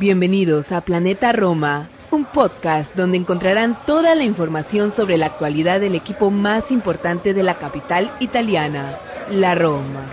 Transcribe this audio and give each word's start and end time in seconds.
Bienvenidos 0.00 0.72
a 0.72 0.80
Planeta 0.80 1.30
Roma, 1.30 1.90
un 2.10 2.24
podcast 2.24 2.96
donde 2.96 3.18
encontrarán 3.18 3.76
toda 3.84 4.14
la 4.14 4.24
información 4.24 4.96
sobre 4.96 5.18
la 5.18 5.26
actualidad 5.26 5.78
del 5.78 5.94
equipo 5.94 6.30
más 6.30 6.70
importante 6.70 7.34
de 7.34 7.42
la 7.42 7.58
capital 7.58 8.10
italiana, 8.18 8.94
la 9.30 9.54
Roma. 9.54 10.06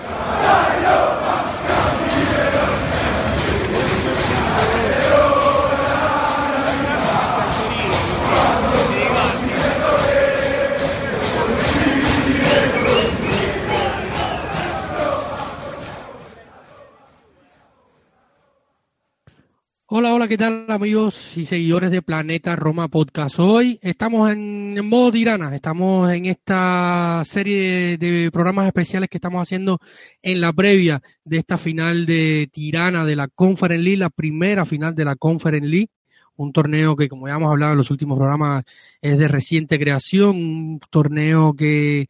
Hola, 19.99 20.13
hola, 20.13 20.27
¿qué 20.27 20.37
tal 20.37 20.67
amigos 20.69 21.35
y 21.37 21.45
seguidores 21.45 21.89
de 21.89 22.03
Planeta 22.03 22.55
Roma 22.55 22.87
Podcast? 22.87 23.39
Hoy 23.39 23.79
estamos 23.81 24.29
en, 24.29 24.87
modo 24.87 25.11
tirana, 25.11 25.55
estamos 25.55 26.11
en 26.11 26.27
esta 26.27 27.23
serie 27.25 27.97
de, 27.97 28.29
programas 28.31 28.67
especiales 28.67 29.09
que 29.09 29.17
estamos 29.17 29.41
haciendo 29.41 29.79
en 30.21 30.39
la 30.39 30.53
previa 30.53 31.01
de 31.23 31.39
esta 31.39 31.57
final 31.57 32.05
de 32.05 32.47
tirana 32.53 33.05
de 33.05 33.15
la 33.15 33.27
Conference 33.27 33.83
League, 33.83 33.97
la 33.97 34.11
primera 34.11 34.65
final 34.65 34.93
de 34.93 35.03
la 35.03 35.15
Conference 35.15 35.67
League, 35.67 35.89
un 36.35 36.53
torneo 36.53 36.95
que 36.95 37.09
como 37.09 37.27
ya 37.27 37.33
hemos 37.33 37.49
hablado 37.49 37.71
en 37.71 37.79
los 37.79 37.89
últimos 37.89 38.19
programas 38.19 38.65
es 39.01 39.17
de 39.17 39.27
reciente 39.27 39.79
creación, 39.79 40.35
un 40.35 40.79
torneo 40.91 41.55
que 41.55 42.07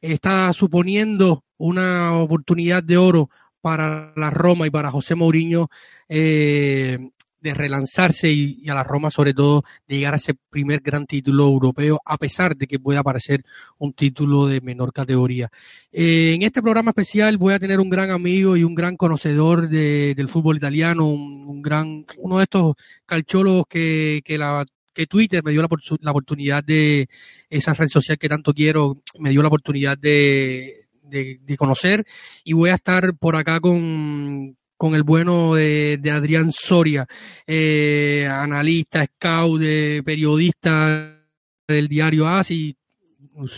está 0.00 0.52
suponiendo 0.52 1.44
una 1.58 2.16
oportunidad 2.16 2.82
de 2.82 2.96
oro 2.96 3.30
para 3.60 4.12
la 4.16 4.30
Roma 4.30 4.66
y 4.66 4.70
para 4.70 4.90
José 4.90 5.14
Mourinho 5.14 5.68
eh, 6.08 6.98
de 7.40 7.54
relanzarse 7.54 8.30
y, 8.30 8.68
a 8.68 8.74
la 8.74 8.84
Roma 8.84 9.10
sobre 9.10 9.34
todo 9.34 9.64
de 9.86 9.96
llegar 9.96 10.14
a 10.14 10.16
ese 10.16 10.34
primer 10.34 10.80
gran 10.80 11.06
título 11.06 11.44
europeo, 11.46 12.00
a 12.04 12.16
pesar 12.16 12.56
de 12.56 12.66
que 12.66 12.78
pueda 12.78 13.02
parecer 13.02 13.44
un 13.78 13.92
título 13.92 14.46
de 14.46 14.60
menor 14.60 14.92
categoría. 14.92 15.50
Eh, 15.92 16.32
en 16.34 16.42
este 16.42 16.62
programa 16.62 16.90
especial 16.90 17.38
voy 17.38 17.54
a 17.54 17.58
tener 17.58 17.80
un 17.80 17.90
gran 17.90 18.10
amigo 18.10 18.56
y 18.56 18.64
un 18.64 18.74
gran 18.74 18.96
conocedor 18.96 19.68
del 19.68 20.28
fútbol 20.28 20.56
italiano, 20.56 21.06
un, 21.06 21.62
gran, 21.62 22.04
uno 22.18 22.38
de 22.38 22.44
estos 22.44 22.74
calchólogos 23.06 23.64
que, 23.68 24.20
que 24.24 24.38
la 24.38 24.64
que 24.92 25.06
Twitter 25.06 25.42
me 25.44 25.52
dio 25.52 25.62
la, 25.62 25.68
la, 26.00 26.10
oportunidad 26.10 26.64
de, 26.64 27.08
esa 27.48 27.74
red 27.74 27.88
social 27.88 28.18
que 28.18 28.28
tanto 28.28 28.52
quiero, 28.52 29.00
me 29.18 29.30
dio 29.30 29.40
la 29.40 29.48
oportunidad 29.48 29.96
de, 29.96 30.80
de, 31.10 31.56
conocer 31.56 32.04
y 32.44 32.52
voy 32.52 32.70
a 32.70 32.74
estar 32.74 33.14
por 33.16 33.36
acá 33.36 33.60
con, 33.60 34.56
con 34.80 34.94
el 34.94 35.02
bueno 35.02 35.56
de, 35.56 36.00
Adrián 36.10 36.52
Soria, 36.52 37.06
eh, 37.46 38.26
analista, 38.26 39.04
scout, 39.04 39.60
periodista 40.02 41.20
del 41.68 41.86
diario 41.86 42.26
AS 42.26 42.50
y 42.50 42.74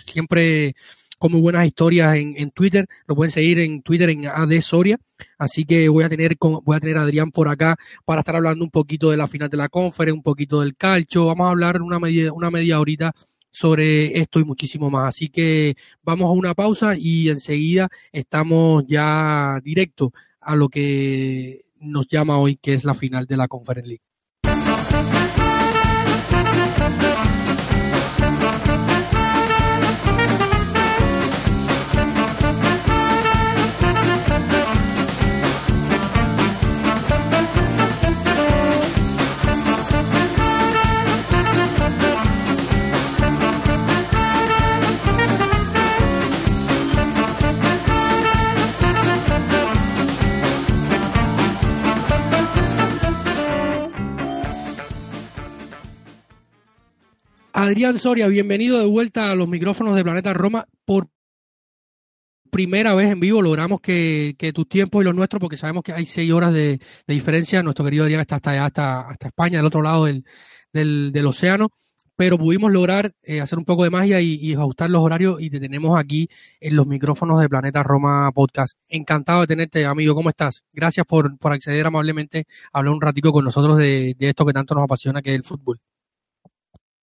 siempre 0.04 0.74
con 1.18 1.30
muy 1.30 1.40
buenas 1.40 1.64
historias 1.64 2.16
en, 2.16 2.34
en, 2.36 2.50
Twitter. 2.50 2.88
Lo 3.06 3.14
pueden 3.14 3.30
seguir 3.30 3.60
en 3.60 3.82
Twitter 3.82 4.10
en 4.10 4.26
AD 4.26 4.60
Soria. 4.62 4.98
Así 5.38 5.64
que 5.64 5.88
voy 5.88 6.02
a 6.02 6.08
tener 6.08 6.36
voy 6.40 6.76
a 6.76 6.80
tener 6.80 6.98
a 6.98 7.02
Adrián 7.02 7.30
por 7.30 7.46
acá 7.46 7.76
para 8.04 8.22
estar 8.22 8.34
hablando 8.34 8.64
un 8.64 8.72
poquito 8.72 9.08
de 9.08 9.16
la 9.16 9.28
final 9.28 9.48
de 9.48 9.58
la 9.58 9.68
conferencia, 9.68 10.16
un 10.16 10.24
poquito 10.24 10.60
del 10.60 10.74
calcho. 10.74 11.26
Vamos 11.26 11.46
a 11.46 11.50
hablar 11.50 11.82
una 11.82 12.00
media, 12.00 12.32
una 12.32 12.50
media 12.50 12.80
horita 12.80 13.12
sobre 13.48 14.18
esto 14.18 14.40
y 14.40 14.44
muchísimo 14.44 14.90
más. 14.90 15.14
Así 15.14 15.28
que 15.28 15.76
vamos 16.02 16.26
a 16.26 16.32
una 16.32 16.54
pausa 16.54 16.96
y 16.98 17.28
enseguida 17.28 17.88
estamos 18.10 18.82
ya 18.88 19.60
directo 19.62 20.12
a 20.42 20.56
lo 20.56 20.68
que 20.68 21.62
nos 21.80 22.06
llama 22.08 22.38
hoy, 22.38 22.56
que 22.56 22.74
es 22.74 22.84
la 22.84 22.94
final 22.94 23.26
de 23.26 23.36
la 23.36 23.48
Conference 23.48 23.88
League. 23.88 24.02
Adrián 57.72 57.98
Soria, 57.98 58.28
bienvenido 58.28 58.78
de 58.78 58.84
vuelta 58.84 59.30
a 59.30 59.34
los 59.34 59.48
micrófonos 59.48 59.96
de 59.96 60.02
Planeta 60.02 60.34
Roma. 60.34 60.66
Por 60.84 61.08
primera 62.50 62.94
vez 62.94 63.10
en 63.10 63.18
vivo 63.18 63.40
logramos 63.40 63.80
que, 63.80 64.36
tus 64.54 64.68
tiempos 64.68 65.00
y 65.00 65.06
los 65.06 65.14
nuestros, 65.14 65.40
porque 65.40 65.56
sabemos 65.56 65.82
que 65.82 65.94
hay 65.94 66.04
seis 66.04 66.30
horas 66.32 66.52
de, 66.52 66.78
diferencia, 67.06 67.62
nuestro 67.62 67.86
querido 67.86 68.04
Adrián 68.04 68.20
está 68.20 68.36
hasta 68.36 68.50
allá, 68.50 68.66
hasta, 68.66 69.00
hasta 69.08 69.28
España, 69.28 69.56
del 69.56 69.64
otro 69.64 69.80
lado 69.80 70.04
del, 70.04 71.26
océano, 71.26 71.70
pero 72.14 72.36
pudimos 72.36 72.70
lograr 72.70 73.14
eh, 73.22 73.40
hacer 73.40 73.58
un 73.58 73.64
poco 73.64 73.84
de 73.84 73.90
magia 73.90 74.20
y, 74.20 74.52
ajustar 74.52 74.90
los 74.90 75.00
horarios 75.00 75.40
y 75.40 75.48
te 75.48 75.58
tenemos 75.58 75.98
aquí 75.98 76.28
en 76.60 76.76
los 76.76 76.86
micrófonos 76.86 77.40
de 77.40 77.48
Planeta 77.48 77.82
Roma 77.82 78.30
Podcast. 78.34 78.76
Encantado 78.86 79.40
de 79.40 79.46
tenerte, 79.46 79.86
amigo, 79.86 80.14
¿cómo 80.14 80.28
estás? 80.28 80.62
Gracias 80.74 81.06
por, 81.06 81.38
por 81.38 81.54
acceder 81.54 81.86
amablemente 81.86 82.44
a 82.70 82.80
hablar 82.80 82.92
un 82.92 83.00
ratico 83.00 83.32
con 83.32 83.46
nosotros 83.46 83.78
de 83.78 84.14
esto 84.18 84.44
que 84.44 84.52
tanto 84.52 84.74
nos 84.74 84.84
apasiona, 84.84 85.22
que 85.22 85.30
es 85.30 85.36
el 85.36 85.44
fútbol. 85.44 85.80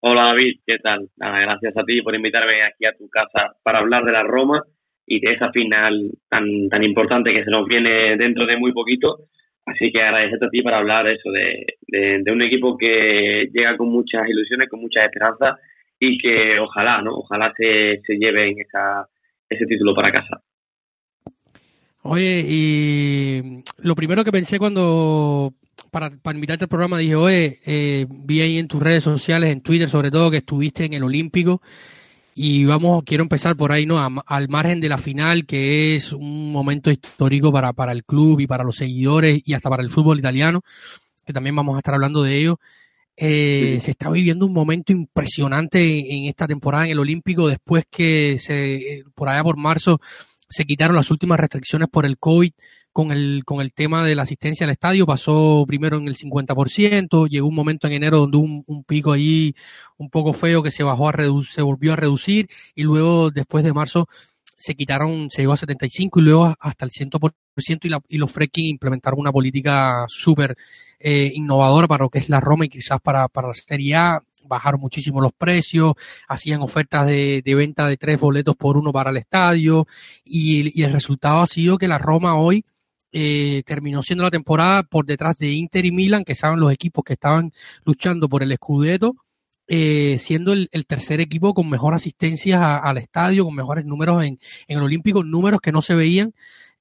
Hola 0.02 0.28
David, 0.28 0.62
¿qué 0.66 0.78
tal? 0.78 1.10
Nada, 1.18 1.42
gracias 1.42 1.76
a 1.76 1.84
ti 1.84 2.02
por 2.02 2.16
invitarme 2.16 2.64
aquí 2.64 2.86
a 2.86 2.96
tu 2.98 3.10
casa 3.10 3.54
para 3.64 3.80
hablar 3.80 4.06
de 4.06 4.14
la 4.14 4.24
Roma 4.24 4.64
y 5.06 5.20
de 5.20 5.34
esa 5.34 5.52
final 5.52 6.12
tan, 6.30 6.70
tan 6.70 6.84
importante 6.84 7.34
que 7.34 7.44
se 7.44 7.52
nos 7.52 7.68
viene 7.68 8.16
dentro 8.16 8.46
de 8.46 8.56
muy 8.56 8.72
poquito. 8.72 9.26
Así 9.66 9.92
que 9.92 10.02
agradecerte 10.02 10.46
a 10.46 10.50
ti 10.50 10.62
para 10.62 10.78
hablar 10.78 11.06
eso 11.08 11.30
de, 11.32 11.66
de, 12.22 12.32
un 12.32 12.42
equipo 12.42 12.78
que 12.78 13.50
llega 13.52 13.76
con 13.76 13.90
muchas 13.90 14.28
ilusiones, 14.30 14.70
con 14.70 14.80
muchas 14.80 15.04
esperanzas 15.04 15.60
y 16.00 16.18
que 16.18 16.58
ojalá, 16.60 17.02
¿no? 17.02 17.18
Ojalá 17.18 17.52
se, 17.58 18.00
se 18.08 18.16
lleven 18.16 18.56
esa, 18.58 19.06
ese 19.50 19.66
título 19.66 19.94
para 19.94 20.14
casa. 20.14 20.42
Oye, 22.04 22.46
y 22.48 23.64
lo 23.84 23.96
primero 23.96 24.24
que 24.24 24.32
pensé 24.32 24.58
cuando 24.58 25.52
para, 25.90 26.10
para 26.10 26.36
invitarte 26.38 26.66
al 26.66 26.70
programa 26.70 26.98
dije, 26.98 27.16
oye, 27.16 27.60
eh, 27.66 28.06
vi 28.10 28.42
ahí 28.42 28.58
en 28.58 28.68
tus 28.68 28.82
redes 28.82 29.04
sociales, 29.04 29.52
en 29.52 29.62
Twitter 29.62 29.90
sobre 29.90 30.12
todo, 30.12 30.32
que 30.32 30.38
estuviste 30.38 30.86
en 30.86 30.94
el 30.94 31.04
Olímpico 31.04 31.62
y 32.42 32.64
vamos, 32.64 33.04
quiero 33.06 33.24
empezar 33.24 33.58
por 33.58 33.74
ahí, 33.74 33.86
¿no? 33.86 34.00
al 34.26 34.48
margen 34.48 34.80
de 34.80 34.88
la 34.88 34.98
final, 34.98 35.46
que 35.46 35.98
es 35.98 36.14
un 36.14 36.54
momento 36.54 36.90
histórico 36.90 37.52
para, 37.52 37.74
para 37.74 37.92
el 37.92 38.06
club 38.06 38.40
y 38.40 38.48
para 38.48 38.64
los 38.64 38.78
seguidores 38.78 39.42
y 39.44 39.54
hasta 39.54 39.70
para 39.70 39.84
el 39.84 39.90
fútbol 39.90 40.20
italiano, 40.20 40.62
que 41.26 41.34
también 41.34 41.56
vamos 41.56 41.76
a 41.76 41.80
estar 41.80 41.96
hablando 41.96 42.24
de 42.24 42.38
ello. 42.38 42.60
Eh, 43.18 43.80
se 43.82 43.92
está 43.92 44.10
viviendo 44.10 44.46
un 44.46 44.54
momento 44.54 44.94
impresionante 44.94 45.82
en, 45.82 46.30
esta 46.30 46.48
temporada 46.48 46.86
en 46.86 46.92
el 46.92 47.00
Olímpico 47.00 47.50
después 47.50 47.84
que 47.92 48.38
se, 48.40 48.76
eh, 48.76 49.04
por 49.14 49.28
allá 49.28 49.44
por 49.44 49.58
marzo 49.58 50.00
se 50.48 50.64
quitaron 50.64 50.96
las 50.96 51.12
últimas 51.12 51.38
restricciones 51.38 51.90
por 51.90 52.06
el 52.06 52.18
COVID 52.18 52.54
con 53.00 53.14
el, 53.14 53.44
con 53.46 53.62
el 53.62 53.72
tema 53.72 54.04
de 54.04 54.14
la 54.14 54.24
asistencia 54.24 54.66
al 54.66 54.72
estadio, 54.72 55.06
pasó 55.06 55.64
primero 55.66 55.96
en 55.96 56.10
el 56.10 56.18
50%, 56.18 57.30
llegó 57.30 57.48
un 57.48 57.56
momento 57.56 57.88
en 57.88 57.94
enero 57.94 58.18
donde 58.18 58.36
un, 58.36 58.64
un 58.68 58.84
pico 58.84 59.14
ahí 59.14 59.56
un 59.96 60.10
poco 60.10 60.34
feo 60.34 60.62
que 60.62 60.70
se 60.70 60.84
bajó 60.84 61.08
a 61.08 61.14
se 61.50 61.62
volvió 61.62 61.94
a 61.94 61.96
reducir 61.96 62.50
y 62.76 62.84
luego 62.84 63.32
después 63.32 63.64
de 63.64 63.72
marzo 63.72 64.10
se 64.58 64.76
quitaron, 64.76 65.30
se 65.30 65.44
llegó 65.44 65.54
a 65.54 65.58
75 65.58 66.20
y 66.20 66.24
luego 66.24 66.54
hasta 66.60 66.84
el 66.84 66.92
100% 66.92 67.32
y, 67.84 67.88
la, 67.88 68.02
y 68.10 68.18
los 68.18 68.30
Freaking 68.30 68.66
implementaron 68.66 69.18
una 69.18 69.32
política 69.32 70.04
súper 70.10 70.58
eh, 71.00 71.32
innovadora 71.34 71.88
para 71.88 72.04
lo 72.04 72.10
que 72.10 72.20
es 72.20 72.28
la 72.28 72.42
Roma 72.42 72.66
y 72.66 72.70
quizás 72.70 73.00
para, 73.00 73.30
para 73.30 73.48
la 73.48 73.54
Serie 73.54 73.96
A. 73.96 74.22
Bajaron 74.44 74.82
muchísimo 74.82 75.22
los 75.22 75.32
precios, 75.32 75.94
hacían 76.28 76.62
ofertas 76.62 77.08
de, 77.08 77.42
de, 77.46 77.56
venta 77.56 77.88
de 77.88 77.96
tres 77.96 78.20
boletos 78.20 78.58
por 78.58 78.76
uno 78.76 78.92
para 78.92 79.12
el 79.12 79.18
estadio 79.18 79.88
y, 80.26 80.84
el 80.84 80.92
resultado 80.92 81.42
ha 81.42 81.48
sido 81.48 81.78
que 81.78 81.88
la 81.88 81.98
Roma 81.98 82.36
hoy 82.36 82.66
eh, 83.12 83.64
terminó 83.66 84.02
siendo 84.02 84.24
la 84.24 84.32
temporada 84.32 84.84
por 84.84 85.06
detrás 85.06 85.38
de 85.38 85.52
Inter 85.52 85.86
y 85.86 85.92
Milan, 85.92 86.24
que 86.24 86.34
estaban 86.34 86.60
los 86.60 86.72
equipos 86.72 87.04
que 87.04 87.14
estaban 87.14 87.52
luchando 87.86 88.30
por 88.30 88.44
el 88.44 88.54
Scudetto, 88.56 89.16
eh, 89.68 90.18
siendo 90.20 90.54
el, 90.54 90.70
tercer 90.88 91.22
equipo 91.22 91.54
con 91.54 91.70
mejor 91.70 91.94
asistencia 91.94 92.78
al 92.78 92.98
estadio, 92.98 93.46
con 93.46 93.56
mejores 93.56 93.86
números 93.86 94.24
en, 94.24 94.40
el 94.68 94.80
Olímpico, 94.80 95.24
números 95.24 95.62
que 95.62 95.72
no 95.72 95.82
se 95.82 95.96
veían 95.96 96.34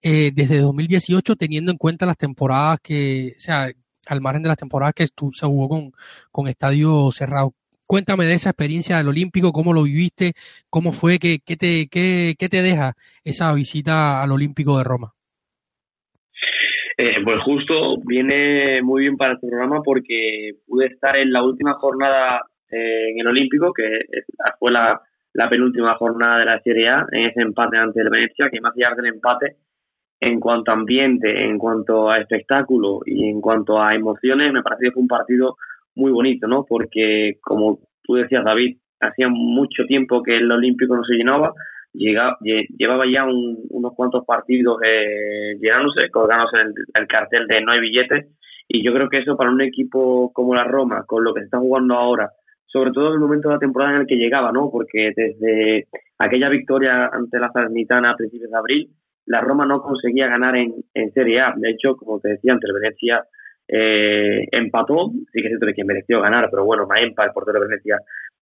eh, 0.02 0.32
desde 0.34 0.58
2018, 0.58 1.36
teniendo 1.36 1.70
en 1.72 1.78
cuenta 1.78 2.06
las 2.06 2.16
temporadas 2.16 2.80
que, 2.82 3.34
o 3.36 3.40
sea, 3.40 3.70
al 4.06 4.20
margen 4.22 4.42
de 4.42 4.48
las 4.48 4.58
temporadas 4.58 4.94
que 4.94 5.06
se 5.06 5.46
jugó 5.46 5.68
con, 5.68 5.92
con 6.30 6.48
estadio 6.48 7.10
cerrado. 7.12 7.54
Cuéntame 7.86 8.26
de 8.26 8.34
esa 8.34 8.50
experiencia 8.50 8.98
del 8.98 9.08
Olímpico, 9.08 9.52
cómo 9.52 9.72
lo 9.72 9.82
viviste, 9.84 10.34
cómo 10.70 10.92
fue, 10.92 11.18
qué, 11.18 11.40
qué, 11.44 11.56
te, 11.56 11.88
qué, 11.88 12.36
qué 12.38 12.48
te 12.48 12.62
deja 12.62 12.96
esa 13.24 13.52
visita 13.54 14.22
al 14.22 14.32
Olímpico 14.32 14.78
de 14.78 14.84
Roma. 14.84 15.14
Eh, 17.00 17.22
pues 17.22 17.40
justo 17.44 17.96
viene 18.04 18.82
muy 18.82 19.02
bien 19.02 19.16
para 19.16 19.34
este 19.34 19.46
programa 19.46 19.82
porque 19.84 20.54
pude 20.66 20.86
estar 20.86 21.16
en 21.16 21.32
la 21.32 21.44
última 21.44 21.74
jornada 21.74 22.42
eh, 22.68 23.10
en 23.10 23.20
el 23.20 23.28
Olímpico, 23.28 23.72
que 23.72 24.00
fue 24.58 24.72
la, 24.72 25.00
penúltima 25.48 25.94
jornada 25.94 26.40
de 26.40 26.44
la 26.44 26.60
Serie 26.60 26.88
A, 26.88 27.06
en 27.12 27.26
ese 27.26 27.40
empate 27.40 27.76
ante 27.76 28.00
el 28.00 28.10
Venecia, 28.10 28.50
que 28.50 28.60
más 28.60 28.74
allá 28.76 28.96
del 28.96 29.14
empate, 29.14 29.58
en 30.18 30.40
cuanto 30.40 30.72
a 30.72 30.74
ambiente, 30.74 31.44
en 31.44 31.56
cuanto 31.56 32.10
a 32.10 32.18
espectáculo 32.18 32.98
y 33.06 33.28
en 33.28 33.40
cuanto 33.40 33.80
a 33.80 33.94
emociones, 33.94 34.52
me 34.52 34.62
pareció 34.62 34.88
que 34.88 34.94
fue 34.94 35.02
un 35.02 35.08
partido 35.08 35.56
muy 35.94 36.10
bonito, 36.10 36.48
¿no? 36.48 36.64
Porque, 36.68 37.38
como 37.40 37.78
tú 38.02 38.14
decías, 38.14 38.44
David, 38.44 38.76
hacía 38.98 39.28
mucho 39.28 39.84
tiempo 39.84 40.24
que 40.24 40.38
el 40.38 40.50
Olímpico 40.50 40.96
no 40.96 41.04
se 41.04 41.14
llenaba, 41.14 41.52
llevaba 41.98 43.04
ya 43.10 43.24
unos 43.24 43.92
cuantos 43.94 44.24
partidos 44.24 44.78
eh, 44.84 45.56
llenándose, 45.60 46.10
colgándose 46.10 46.58
el, 46.58 46.72
el 46.94 47.06
cartel 47.06 47.46
de 47.46 47.60
no 47.60 47.72
hay 47.72 47.80
billetes, 47.80 48.26
y 48.68 48.84
yo 48.84 48.92
creo 48.92 49.08
que 49.08 49.18
eso 49.18 49.36
para 49.36 49.50
un 49.50 49.62
equipo 49.62 50.32
como 50.32 50.54
la 50.54 50.64
Roma, 50.64 51.04
con 51.06 51.24
lo 51.24 51.32
que 51.34 51.40
se 51.40 51.46
está 51.46 51.58
jugando 51.58 51.94
ahora, 51.94 52.30
sobre 52.66 52.90
todo 52.92 53.08
en 53.08 53.14
el 53.14 53.20
momento 53.20 53.48
de 53.48 53.54
la 53.54 53.60
temporada 53.60 53.94
en 53.94 54.02
el 54.02 54.06
que 54.06 54.16
llegaba, 54.16 54.52
¿no? 54.52 54.70
Porque 54.70 55.12
desde 55.16 55.86
aquella 56.18 56.50
victoria 56.50 57.06
ante 57.06 57.38
la 57.38 57.50
Salernitana 57.50 58.10
a 58.10 58.16
principios 58.16 58.50
de 58.50 58.58
abril, 58.58 58.90
la 59.24 59.40
Roma 59.40 59.64
no 59.66 59.80
conseguía 59.80 60.26
ganar 60.26 60.56
en, 60.56 60.74
en 60.94 61.12
Serie 61.12 61.40
A. 61.40 61.54
De 61.56 61.70
hecho, 61.70 61.96
como 61.96 62.20
te 62.20 62.30
decía, 62.30 62.52
entre 62.52 62.72
Venecia 62.72 63.24
eh, 63.68 64.46
empató, 64.52 65.10
sí 65.32 65.40
que 65.40 65.48
es 65.48 65.58
cierto 65.58 65.66
que 65.74 65.84
mereció 65.84 66.20
ganar, 66.20 66.48
pero 66.50 66.64
bueno, 66.64 66.86
Maempa, 66.86 67.24
el 67.24 67.32
portero 67.32 67.60
de 67.60 67.68
Venecia, 67.68 67.98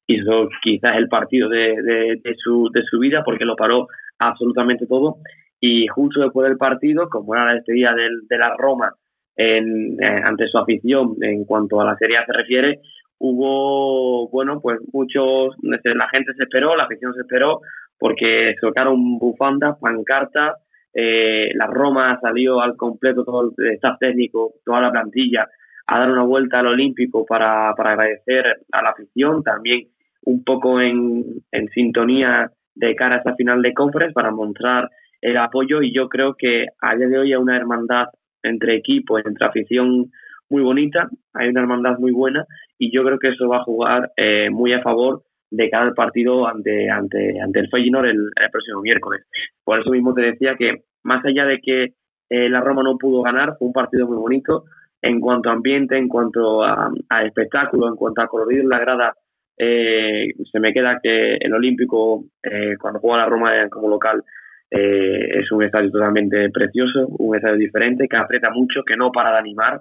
hizo 0.06 0.48
quizás 0.62 0.96
el 0.96 1.08
partido 1.08 1.48
de, 1.48 2.18
de, 2.22 2.34
su, 2.36 2.70
de 2.72 2.82
su 2.84 2.98
vida 2.98 3.22
porque 3.24 3.44
lo 3.44 3.56
paró 3.56 3.88
absolutamente 4.18 4.86
todo. 4.86 5.16
Y 5.60 5.86
justo 5.88 6.20
después 6.20 6.48
del 6.48 6.58
partido, 6.58 7.08
como 7.08 7.34
era 7.34 7.46
la 7.46 7.54
despedida 7.54 7.94
del, 7.94 8.26
de 8.28 8.38
la 8.38 8.54
Roma 8.56 8.92
en, 9.36 9.96
eh, 10.02 10.22
ante 10.24 10.48
su 10.48 10.58
afición 10.58 11.16
en 11.20 11.44
cuanto 11.44 11.80
a 11.80 11.84
la 11.84 11.96
Serie 11.96 12.18
A 12.18 12.26
se 12.26 12.32
refiere, 12.32 12.80
hubo, 13.18 14.28
bueno, 14.28 14.60
pues 14.60 14.78
muchos, 14.92 15.54
la 15.62 16.08
gente 16.08 16.34
se 16.34 16.44
esperó, 16.44 16.76
la 16.76 16.84
afición 16.84 17.14
se 17.14 17.22
esperó, 17.22 17.60
porque 17.98 18.54
tocaron 18.60 19.18
bufandas, 19.18 19.78
pancartas, 19.80 20.56
eh, 20.92 21.50
la 21.54 21.66
Roma 21.66 22.18
salió 22.20 22.60
al 22.60 22.76
completo, 22.76 23.24
todo 23.24 23.52
el 23.56 23.72
staff 23.74 23.98
técnico, 23.98 24.54
toda 24.64 24.80
la 24.80 24.90
plantilla, 24.90 25.48
a 25.86 25.98
dar 26.00 26.10
una 26.10 26.24
vuelta 26.24 26.58
al 26.58 26.68
Olímpico 26.68 27.24
para, 27.24 27.72
para 27.74 27.92
agradecer 27.92 28.44
a 28.72 28.82
la 28.82 28.90
afición, 28.90 29.42
también 29.42 29.88
un 30.26 30.44
poco 30.44 30.80
en, 30.80 31.24
en 31.52 31.68
sintonía 31.68 32.50
de 32.74 32.94
cara 32.94 33.16
a 33.16 33.18
esta 33.18 33.34
final 33.34 33.62
de 33.62 33.72
conference 33.72 34.12
para 34.12 34.30
mostrar 34.30 34.90
el 35.20 35.36
apoyo 35.38 35.82
y 35.82 35.94
yo 35.94 36.08
creo 36.08 36.34
que 36.34 36.66
a 36.80 36.94
día 36.94 37.08
de 37.08 37.18
hoy 37.18 37.32
hay 37.32 37.38
una 37.38 37.56
hermandad 37.56 38.06
entre 38.42 38.76
equipos, 38.76 39.22
entre 39.24 39.46
afición 39.46 40.10
muy 40.48 40.62
bonita, 40.62 41.08
hay 41.32 41.48
una 41.48 41.62
hermandad 41.62 41.98
muy 41.98 42.12
buena 42.12 42.44
y 42.78 42.94
yo 42.94 43.02
creo 43.04 43.18
que 43.18 43.30
eso 43.30 43.48
va 43.48 43.58
a 43.58 43.64
jugar 43.64 44.12
eh, 44.16 44.50
muy 44.50 44.72
a 44.72 44.82
favor 44.82 45.22
de 45.50 45.70
cada 45.70 45.92
partido 45.94 46.46
ante 46.46 46.90
ante 46.90 47.40
ante 47.40 47.60
el 47.60 47.68
Feyenoord 47.68 48.06
el, 48.06 48.30
próximo 48.50 48.82
miércoles. 48.82 49.24
Por 49.64 49.80
eso 49.80 49.90
mismo 49.90 50.12
te 50.12 50.22
decía 50.22 50.56
que 50.56 50.82
más 51.02 51.24
allá 51.24 51.46
de 51.46 51.60
que 51.60 51.94
eh, 52.30 52.48
la 52.48 52.60
Roma 52.60 52.82
no 52.82 52.98
pudo 52.98 53.22
ganar, 53.22 53.56
fue 53.58 53.68
un 53.68 53.72
partido 53.72 54.06
muy 54.06 54.16
bonito 54.16 54.64
en 55.02 55.20
cuanto 55.20 55.50
a 55.50 55.52
ambiente, 55.52 55.96
en 55.96 56.08
cuanto 56.08 56.64
a, 56.64 56.90
a 57.08 57.24
espectáculo, 57.24 57.88
en 57.88 57.94
cuanto 57.94 58.22
a 58.22 58.26
colorido 58.26 58.62
en 58.62 58.68
la 58.68 58.80
grada 58.80 59.14
eh, 59.58 60.28
se 60.50 60.60
me 60.60 60.72
queda 60.72 61.00
que 61.02 61.36
el 61.36 61.52
Olímpico, 61.54 62.24
eh, 62.42 62.76
cuando 62.78 63.00
juega 63.00 63.18
la 63.18 63.26
Roma 63.26 63.52
como 63.70 63.88
local, 63.88 64.22
eh, 64.70 65.40
es 65.40 65.50
un 65.52 65.62
estadio 65.62 65.90
totalmente 65.90 66.50
precioso, 66.50 67.06
un 67.18 67.36
estadio 67.36 67.56
diferente, 67.56 68.08
que 68.08 68.16
aprieta 68.16 68.50
mucho, 68.50 68.82
que 68.84 68.96
no 68.96 69.10
para 69.10 69.32
de 69.32 69.38
animar. 69.38 69.80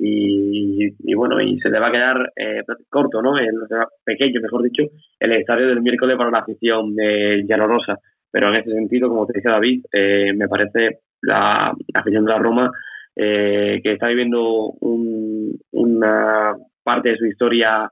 Y, 0.00 1.14
bueno, 1.14 1.40
y 1.40 1.58
se 1.58 1.70
le 1.70 1.80
va 1.80 1.88
a 1.88 1.92
quedar 1.92 2.32
corto, 2.88 3.20
¿no? 3.20 3.36
El, 3.36 3.54
pequeño, 4.04 4.40
mejor 4.40 4.62
dicho, 4.62 4.84
el 5.18 5.32
estadio 5.32 5.66
del 5.66 5.82
miércoles 5.82 6.16
para 6.16 6.30
la 6.30 6.38
afición 6.38 6.94
de 6.94 7.44
Pero 8.30 8.48
en 8.48 8.60
ese 8.60 8.70
sentido, 8.70 9.08
como 9.08 9.26
te 9.26 9.32
decía 9.34 9.50
David, 9.50 9.82
me 10.36 10.46
parece 10.46 11.00
la, 11.20 11.74
afición 11.94 12.24
de 12.26 12.30
la 12.30 12.38
Roma 12.38 12.70
que 13.16 13.80
está 13.82 14.06
viviendo 14.06 14.72
una 15.72 16.54
parte 16.84 17.08
de 17.08 17.16
su 17.16 17.26
historia 17.26 17.90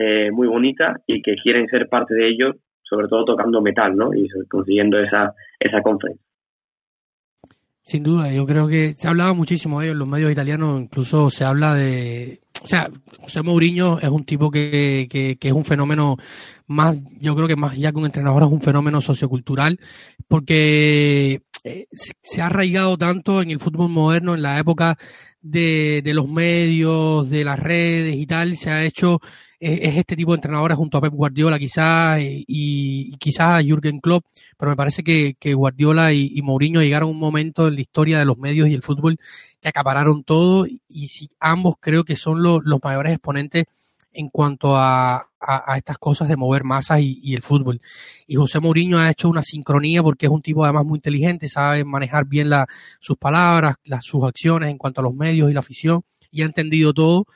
eh, 0.00 0.30
muy 0.30 0.46
bonita 0.46 1.00
y 1.08 1.20
que 1.22 1.34
quieren 1.42 1.66
ser 1.66 1.88
parte 1.88 2.14
de 2.14 2.28
ello, 2.28 2.54
sobre 2.82 3.08
todo 3.08 3.24
tocando 3.24 3.60
metal, 3.60 3.96
¿no? 3.96 4.14
Y 4.14 4.28
consiguiendo 4.48 4.96
esa, 5.00 5.34
esa 5.58 5.82
conferencia. 5.82 6.24
Sin 7.82 8.04
duda, 8.04 8.30
yo 8.30 8.46
creo 8.46 8.68
que 8.68 8.94
se 8.94 9.08
ha 9.08 9.10
hablado 9.10 9.34
muchísimo 9.34 9.80
de 9.80 9.86
ello 9.86 9.92
en 9.94 9.98
los 9.98 10.08
medios 10.08 10.30
italianos, 10.30 10.80
incluso 10.82 11.30
se 11.30 11.44
habla 11.44 11.74
de... 11.74 12.38
O 12.62 12.66
sea, 12.68 12.88
José 13.20 13.42
Mourinho 13.42 13.98
es 13.98 14.08
un 14.08 14.24
tipo 14.24 14.52
que, 14.52 15.08
que, 15.10 15.36
es 15.40 15.52
un 15.52 15.64
fenómeno 15.64 16.16
más, 16.68 17.02
yo 17.18 17.34
creo 17.34 17.48
que 17.48 17.56
más 17.56 17.76
ya 17.76 17.90
que 17.90 17.98
un 17.98 18.06
entrenador 18.06 18.42
es 18.44 18.50
un 18.50 18.62
fenómeno 18.62 19.00
sociocultural, 19.00 19.80
porque 20.28 21.40
eh, 21.64 21.86
se 21.90 22.40
ha 22.40 22.46
arraigado 22.46 22.96
tanto 22.98 23.42
en 23.42 23.50
el 23.50 23.58
fútbol 23.58 23.88
moderno, 23.88 24.34
en 24.34 24.42
la 24.42 24.58
época 24.60 24.96
de, 25.40 26.02
de 26.04 26.14
los 26.14 26.28
medios, 26.28 27.30
de 27.30 27.44
las 27.44 27.58
redes 27.58 28.14
y 28.14 28.26
tal, 28.26 28.54
se 28.56 28.70
ha 28.70 28.84
hecho 28.84 29.20
es, 29.60 29.96
este 29.96 30.16
tipo 30.16 30.32
de 30.32 30.36
entrenadores 30.36 30.76
junto 30.76 30.98
a 30.98 31.00
Pep 31.00 31.12
Guardiola 31.12 31.58
quizás 31.58 32.20
y, 32.20 33.16
quizás 33.18 33.60
a 33.60 33.62
Jürgen 33.62 34.00
Klopp, 34.00 34.24
pero 34.56 34.70
me 34.70 34.76
parece 34.76 35.02
que, 35.02 35.54
Guardiola 35.54 36.12
y, 36.12 36.40
Mourinho 36.42 36.80
llegaron 36.80 37.08
a 37.08 37.12
un 37.12 37.18
momento 37.18 37.68
en 37.68 37.74
la 37.74 37.80
historia 37.80 38.18
de 38.18 38.24
los 38.24 38.38
medios 38.38 38.68
y 38.68 38.74
el 38.74 38.82
fútbol 38.82 39.18
que 39.60 39.68
acapararon 39.68 40.24
todo 40.24 40.66
y 40.66 41.08
si 41.08 41.30
ambos 41.40 41.76
creo 41.80 42.04
que 42.04 42.16
son 42.16 42.42
los, 42.42 42.62
mayores 42.82 43.12
exponentes 43.12 43.64
en 44.12 44.28
cuanto 44.30 44.76
a, 44.76 45.24
estas 45.76 45.98
cosas 45.98 46.28
de 46.28 46.36
mover 46.36 46.64
masas 46.64 47.00
y, 47.00 47.34
el 47.34 47.42
fútbol. 47.42 47.80
Y 48.26 48.34
José 48.34 48.60
Mourinho 48.60 48.98
ha 48.98 49.10
hecho 49.10 49.28
una 49.28 49.42
sincronía 49.42 50.02
porque 50.02 50.26
es 50.26 50.32
un 50.32 50.42
tipo 50.42 50.64
además 50.64 50.84
muy 50.84 50.96
inteligente, 50.96 51.48
sabe 51.48 51.84
manejar 51.84 52.26
bien 52.26 52.50
la, 52.50 52.66
sus 53.00 53.16
palabras, 53.16 53.76
las, 53.84 54.04
sus 54.04 54.24
acciones 54.24 54.70
en 54.70 54.78
cuanto 54.78 55.00
a 55.00 55.04
los 55.04 55.14
medios 55.14 55.50
y 55.50 55.54
la 55.54 55.60
afición 55.60 56.02
y 56.30 56.42
ha 56.42 56.46
entendido 56.46 56.92
todo 56.92 57.26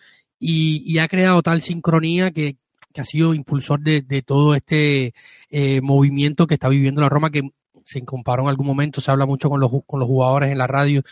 y, 0.44 0.98
ha 0.98 1.06
creado 1.06 1.40
tal 1.42 1.62
sincronía 1.62 2.32
que, 2.32 2.56
ha 2.96 3.04
sido 3.04 3.32
impulsor 3.32 3.80
de, 3.80 4.22
todo 4.22 4.54
este 4.54 5.14
eh, 5.48 5.80
movimiento 5.80 6.46
que 6.46 6.54
está 6.54 6.68
viviendo 6.68 7.00
la 7.00 7.08
Roma, 7.08 7.30
que 7.30 7.42
se 7.84 8.04
comparó 8.04 8.42
en 8.42 8.48
algún 8.48 8.66
momento, 8.66 9.00
se 9.00 9.10
habla 9.10 9.24
mucho 9.24 9.48
con 9.48 9.60
los, 9.60 9.70
con 9.86 10.00
los 10.00 10.08
jugadores 10.08 10.50
en 10.50 10.58
la 10.58 10.66
radio, 10.66 11.02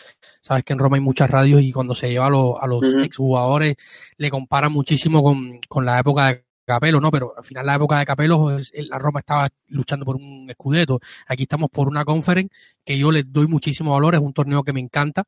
sabes 0.43 0.65
que 0.65 0.73
en 0.73 0.79
Roma 0.81 0.97
hay 0.97 1.01
muchas 1.01 1.31
radios 1.31 1.63
y 1.63 1.73
cuando 1.73 1.95
se 1.95 2.11
lleva 2.11 2.27
a, 2.27 2.31
los, 2.31 2.55
a 2.61 2.67
los 2.67 2.83
exjugadores 3.05 3.77
le 4.19 4.31
comparan 4.31 4.73
muchísimo 4.73 5.23
con, 5.23 5.87
la 5.87 6.01
época 6.01 6.27
de 6.27 6.45
Capelo, 6.65 7.01
¿no? 7.01 7.11
Pero 7.11 7.33
al 7.37 7.45
final 7.45 7.67
la 7.67 7.77
época 7.77 7.99
de 7.99 8.07
Capelo, 8.07 8.59
la 8.59 8.99
Roma 8.99 9.21
estaba 9.21 9.49
luchando 9.69 10.05
por 10.05 10.17
un 10.17 10.49
escudeto. 10.49 11.01
Aquí 11.27 11.43
estamos 11.45 11.71
por 11.71 11.89
una 11.89 12.05
conference 12.05 12.55
que 12.85 12.99
yo 12.99 13.11
le 13.11 13.25
doy 13.25 13.47
muchísimo 13.47 13.93
valor, 13.93 14.15
es 14.15 14.21
un 14.21 14.33
torneo 14.33 14.63
que 14.63 14.73
me 14.73 14.81
encanta. 14.81 15.25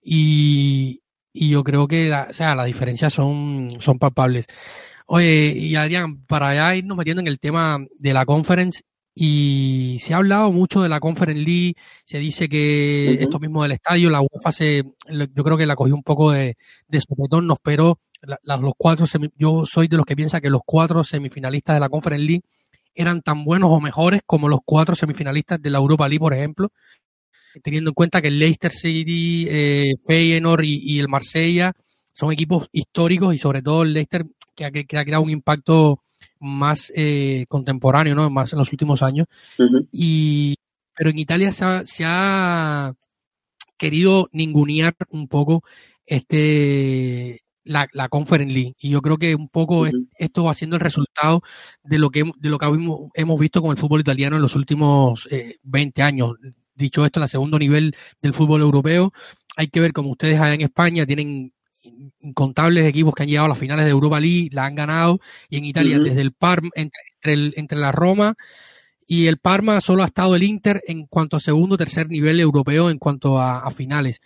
Y, 0.00 1.00
y 1.36 1.50
yo 1.50 1.62
creo 1.64 1.86
que 1.86 2.08
la, 2.08 2.28
o 2.30 2.34
sea, 2.34 2.54
las 2.54 2.66
diferencias 2.66 3.12
son, 3.12 3.68
son 3.80 3.98
palpables. 3.98 4.46
Oye, 5.06 5.54
y 5.56 5.76
Adrián, 5.76 6.24
para 6.26 6.54
ya 6.54 6.74
irnos 6.74 6.96
metiendo 6.96 7.20
en 7.20 7.28
el 7.28 7.38
tema 7.38 7.78
de 7.98 8.12
la 8.14 8.26
conference, 8.26 8.82
y 9.18 9.96
se 10.00 10.12
ha 10.12 10.18
hablado 10.18 10.52
mucho 10.52 10.82
de 10.82 10.90
la 10.90 11.00
Conference 11.00 11.42
League, 11.42 11.74
se 12.04 12.18
dice 12.18 12.50
que 12.50 13.14
esto 13.14 13.38
mismo 13.40 13.62
del 13.62 13.72
estadio, 13.72 14.10
la 14.10 14.20
UEFA 14.20 14.52
se, 14.52 14.84
yo 15.08 15.42
creo 15.42 15.56
que 15.56 15.64
la 15.64 15.74
cogió 15.74 15.94
un 15.94 16.02
poco 16.02 16.32
de, 16.32 16.56
de 16.86 17.00
sopetón, 17.00 17.46
nos 17.46 17.56
esperó 17.56 17.98
los 18.22 18.72
cuatro, 18.76 19.06
yo 19.36 19.64
soy 19.64 19.88
de 19.88 19.96
los 19.96 20.04
que 20.04 20.16
piensa 20.16 20.42
que 20.42 20.50
los 20.50 20.60
cuatro 20.66 21.02
semifinalistas 21.02 21.76
de 21.76 21.80
la 21.80 21.88
Conference 21.88 22.26
League 22.26 22.42
eran 22.94 23.22
tan 23.22 23.42
buenos 23.44 23.70
o 23.70 23.80
mejores 23.80 24.20
como 24.26 24.48
los 24.48 24.60
cuatro 24.64 24.94
semifinalistas 24.94 25.62
de 25.62 25.70
la 25.70 25.78
Europa 25.78 26.08
League, 26.08 26.20
por 26.20 26.34
ejemplo 26.34 26.70
teniendo 27.62 27.90
en 27.90 27.94
cuenta 27.94 28.20
que 28.20 28.28
el 28.28 28.38
Leicester 28.38 28.72
City, 28.72 29.46
eh, 29.48 29.94
Feyenoord 30.06 30.64
y, 30.64 30.98
el 30.98 31.08
Marsella 31.08 31.72
son 32.12 32.32
equipos 32.32 32.68
históricos 32.72 33.34
y 33.34 33.38
sobre 33.38 33.62
todo 33.62 33.82
el 33.82 33.92
Leicester 33.92 34.24
que 34.54 34.64
ha, 34.64 34.70
creado 34.70 35.22
un 35.22 35.30
impacto 35.30 36.02
más 36.40 36.92
eh, 36.94 37.44
contemporáneo, 37.48 38.14
¿no? 38.14 38.30
Más 38.30 38.52
en 38.52 38.58
los 38.58 38.72
últimos 38.72 39.02
años. 39.02 39.26
y, 39.92 40.56
pero 40.94 41.10
en 41.10 41.18
Italia 41.18 41.52
se 41.52 42.04
ha, 42.04 42.94
querido 43.78 44.30
ningunear 44.32 44.94
un 45.10 45.28
poco 45.28 45.62
este 46.06 47.42
la, 47.64 47.88
la 47.92 48.08
Conference 48.08 48.54
League. 48.54 48.74
Y 48.78 48.90
yo 48.90 49.02
creo 49.02 49.18
que 49.18 49.34
un 49.34 49.48
poco 49.48 49.86
esto 50.16 50.44
va 50.44 50.54
siendo 50.54 50.76
el 50.76 50.80
resultado 50.80 51.42
de 51.82 51.98
lo 51.98 52.10
que, 52.10 52.24
de 52.38 52.48
lo 52.48 52.58
que 52.58 52.66
hemos, 53.14 53.40
visto 53.40 53.60
con 53.60 53.72
el 53.72 53.76
fútbol 53.76 54.00
italiano 54.00 54.36
en 54.36 54.42
los 54.42 54.54
últimos 54.54 55.28
eh, 55.30 55.58
20 55.62 56.02
años 56.02 56.36
dicho 56.76 57.04
esto, 57.04 57.20
la 57.20 57.28
segundo 57.28 57.58
nivel 57.58 57.94
del 58.20 58.34
fútbol 58.34 58.60
europeo. 58.60 59.12
Hay 59.56 59.68
que 59.68 59.80
ver 59.80 59.92
como 59.92 60.10
ustedes 60.10 60.38
allá 60.40 60.54
en 60.54 60.60
España 60.60 61.06
tienen 61.06 61.52
incontables 62.20 62.84
equipos 62.86 63.14
que 63.14 63.22
han 63.22 63.28
llegado 63.28 63.46
a 63.46 63.50
las 63.50 63.58
finales 63.58 63.84
de 63.84 63.90
Europa 63.90 64.20
League, 64.20 64.50
la 64.52 64.66
han 64.66 64.74
ganado, 64.74 65.20
y 65.48 65.56
en 65.56 65.64
Italia 65.64 65.98
desde 65.98 66.20
el 66.20 66.32
Parma, 66.32 66.68
entre, 66.74 67.52
entre, 67.56 67.78
la 67.78 67.92
Roma 67.92 68.34
y 69.06 69.26
el 69.26 69.38
Parma 69.38 69.80
solo 69.80 70.02
ha 70.02 70.06
estado 70.06 70.34
el 70.34 70.42
Inter 70.42 70.82
en 70.86 71.06
cuanto 71.06 71.36
a 71.36 71.40
segundo 71.40 71.76
o 71.76 71.78
tercer 71.78 72.08
nivel 72.08 72.40
europeo 72.40 72.90
en 72.90 72.98
cuanto 72.98 73.38
a, 73.38 73.70
finales. 73.70 74.20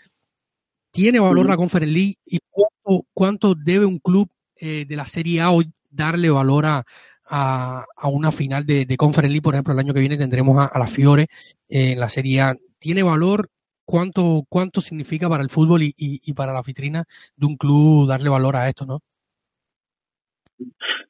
¿Tiene 0.90 1.20
valor 1.20 1.46
la 1.46 1.56
Conference 1.56 1.92
League 1.92 2.18
y 2.24 2.40
cuánto, 2.48 3.06
cuánto 3.12 3.54
debe 3.54 3.84
un 3.84 3.98
club 3.98 4.28
eh, 4.56 4.86
de 4.88 4.96
la 4.96 5.06
Serie 5.06 5.40
A 5.40 5.50
hoy 5.50 5.70
darle 5.90 6.30
valor 6.30 6.66
a, 6.66 6.84
a, 7.30 7.86
una 8.12 8.32
final 8.32 8.66
de, 8.66 8.84
de, 8.84 8.96
Conference 8.96 9.30
League? 9.32 9.42
Por 9.42 9.54
ejemplo, 9.54 9.72
el 9.72 9.78
año 9.78 9.94
que 9.94 10.00
viene 10.00 10.16
tendremos 10.16 10.58
a, 10.58 10.78
la 10.78 10.86
Fiore 10.86 11.28
en 11.68 11.98
la 11.98 12.08
Serie 12.08 12.40
A. 12.40 12.54
¿Tiene 12.78 13.02
valor? 13.02 13.48
¿Cuánto, 13.84 14.42
cuánto 14.48 14.80
significa 14.80 15.28
para 15.28 15.42
el 15.42 15.50
fútbol 15.50 15.82
y, 15.82 15.94
y, 15.96 16.32
para 16.34 16.52
la 16.52 16.62
vitrina 16.62 17.04
de 17.36 17.46
un 17.46 17.56
club 17.56 18.08
darle 18.08 18.28
valor 18.28 18.56
a 18.56 18.68
esto, 18.68 18.86
no? 18.86 19.00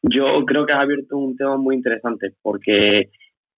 Yo 0.03 0.45
creo 0.47 0.65
que 0.65 0.73
has 0.73 0.81
abierto 0.81 1.17
un 1.17 1.37
tema 1.37 1.57
muy 1.57 1.75
interesante 1.75 2.35
porque 2.41 3.11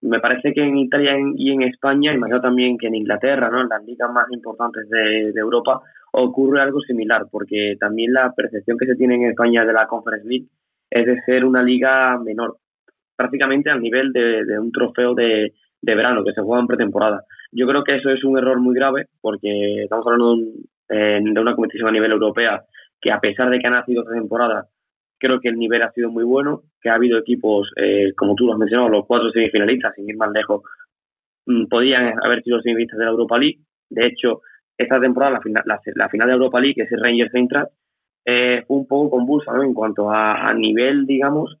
me 0.03 0.19
parece 0.19 0.53
que 0.53 0.61
en 0.61 0.77
Italia 0.77 1.13
y 1.35 1.51
en 1.51 1.63
España, 1.63 2.13
imagino 2.13 2.41
también 2.41 2.77
que 2.77 2.87
en 2.87 2.95
Inglaterra, 2.95 3.49
¿no? 3.49 3.61
en 3.61 3.69
las 3.69 3.83
ligas 3.85 4.11
más 4.11 4.29
importantes 4.31 4.89
de, 4.89 5.29
Europa, 5.29 5.81
ocurre 6.11 6.61
algo 6.61 6.81
similar, 6.81 7.27
porque 7.31 7.77
también 7.79 8.11
la 8.11 8.33
percepción 8.33 8.77
que 8.77 8.85
se 8.85 8.95
tiene 8.95 9.15
en 9.15 9.29
España 9.29 9.65
de 9.65 9.71
la 9.71 9.87
Conference 9.87 10.27
League 10.27 10.47
es 10.93 11.05
de 11.05 11.21
ser 11.25 11.43
una 11.45 11.63
liga 11.63 12.19
menor, 12.19 12.57
prácticamente 13.15 13.69
al 13.69 13.81
nivel 13.81 14.11
de, 14.13 14.59
un 14.59 14.71
trofeo 14.71 15.15
de, 15.15 15.53
verano 15.81 16.23
que 16.23 16.33
se 16.33 16.41
juega 16.41 16.61
en 16.61 16.67
pretemporada. 16.67 17.23
Yo 17.51 17.67
creo 17.67 17.83
que 17.83 17.95
eso 17.95 18.09
es 18.09 18.23
un 18.23 18.37
error 18.37 18.59
muy 18.59 18.75
grave, 18.75 19.07
porque 19.21 19.83
estamos 19.83 20.05
hablando 20.05 20.37
de, 20.87 21.21
de 21.21 21.39
una 21.39 21.55
competición 21.55 21.89
a 21.89 21.91
nivel 21.91 22.11
europea 22.11 22.63
que 23.01 23.11
a 23.11 23.19
pesar 23.19 23.49
de 23.49 23.59
que 23.59 23.67
ha 23.67 23.71
nacido 23.71 24.01
esta 24.01 24.13
temporada, 24.13 24.67
creo 25.17 25.39
que 25.39 25.49
el 25.49 25.57
nivel 25.57 25.81
ha 25.81 25.91
sido 25.91 26.09
muy 26.09 26.23
bueno, 26.23 26.63
que 26.81 26.89
ha 26.89 26.95
habido 26.95 27.17
equipos, 27.17 27.69
eh, 27.75 28.13
como 28.15 28.35
tú 28.35 28.45
lo 28.45 28.53
has 28.53 28.59
mencionado, 28.59 28.89
los 28.89 29.05
cuatro 29.05 29.31
semifinalistas, 29.31 29.93
sin 29.95 30.09
ir 30.09 30.17
más 30.17 30.31
lejos, 30.31 30.61
mm, 31.45 31.67
podían 31.67 32.13
haber 32.23 32.43
sido 32.43 32.61
semifinalistas 32.61 32.99
de 32.99 33.05
la 33.05 33.11
Europa 33.11 33.37
League. 33.37 33.59
De 33.89 34.07
hecho, 34.07 34.41
esta 34.77 34.99
temporada, 34.99 35.33
la 35.33 35.41
final, 35.41 35.63
la, 35.65 36.09
final 36.09 36.27
de 36.27 36.33
Europa 36.33 36.59
League, 36.59 36.75
que 36.75 36.83
es 36.83 36.91
el 36.91 37.01
Rangers 37.01 37.33
Eintracht, 37.33 37.71
eh, 38.25 38.63
un 38.69 38.87
poco 38.87 39.17
convulsa 39.17 39.51
en 39.63 39.73
cuanto 39.73 40.09
a, 40.09 40.53
nivel, 40.53 41.05
digamos, 41.05 41.57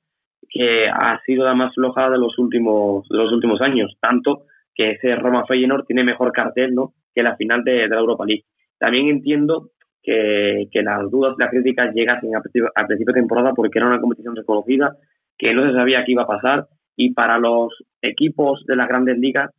que 0.49 0.87
ha 0.87 1.19
sido 1.25 1.43
la 1.43 1.55
más 1.55 1.73
flojada 1.73 2.11
de 2.11 2.19
los 2.19 2.37
últimos 2.37 3.07
de 3.09 3.17
los 3.17 3.33
últimos 3.33 3.61
años, 3.61 3.97
tanto 3.99 4.45
que 4.73 4.91
ese 4.91 5.15
Roma 5.15 5.45
Feyenoord 5.45 5.85
tiene 5.85 6.03
mejor 6.03 6.31
cartel 6.31 6.73
¿no? 6.73 6.93
que 7.13 7.23
la 7.23 7.35
final 7.35 7.63
de, 7.63 7.87
la 7.87 7.99
Europa 7.99 8.25
League. 8.25 8.45
También 8.79 9.07
entiendo 9.07 9.69
que, 10.01 10.67
las 10.73 11.09
dudas, 11.11 11.35
las 11.37 11.49
críticas 11.49 11.93
llegasen 11.93 12.35
a 12.35 12.41
principio, 12.41 12.71
de 12.75 13.13
temporada 13.13 13.53
porque 13.53 13.79
era 13.79 13.87
una 13.87 13.99
competición 13.99 14.33
desconocida, 14.33 14.95
que 15.37 15.53
no 15.53 15.65
se 15.65 15.73
sabía 15.73 16.03
qué 16.05 16.13
iba 16.13 16.23
a 16.23 16.27
pasar 16.27 16.67
y 16.95 17.13
para 17.13 17.37
los 17.39 17.73
equipos 18.01 18.63
de 18.67 18.75
las 18.75 18.87
grandes 18.87 19.17
ligas 19.17 19.51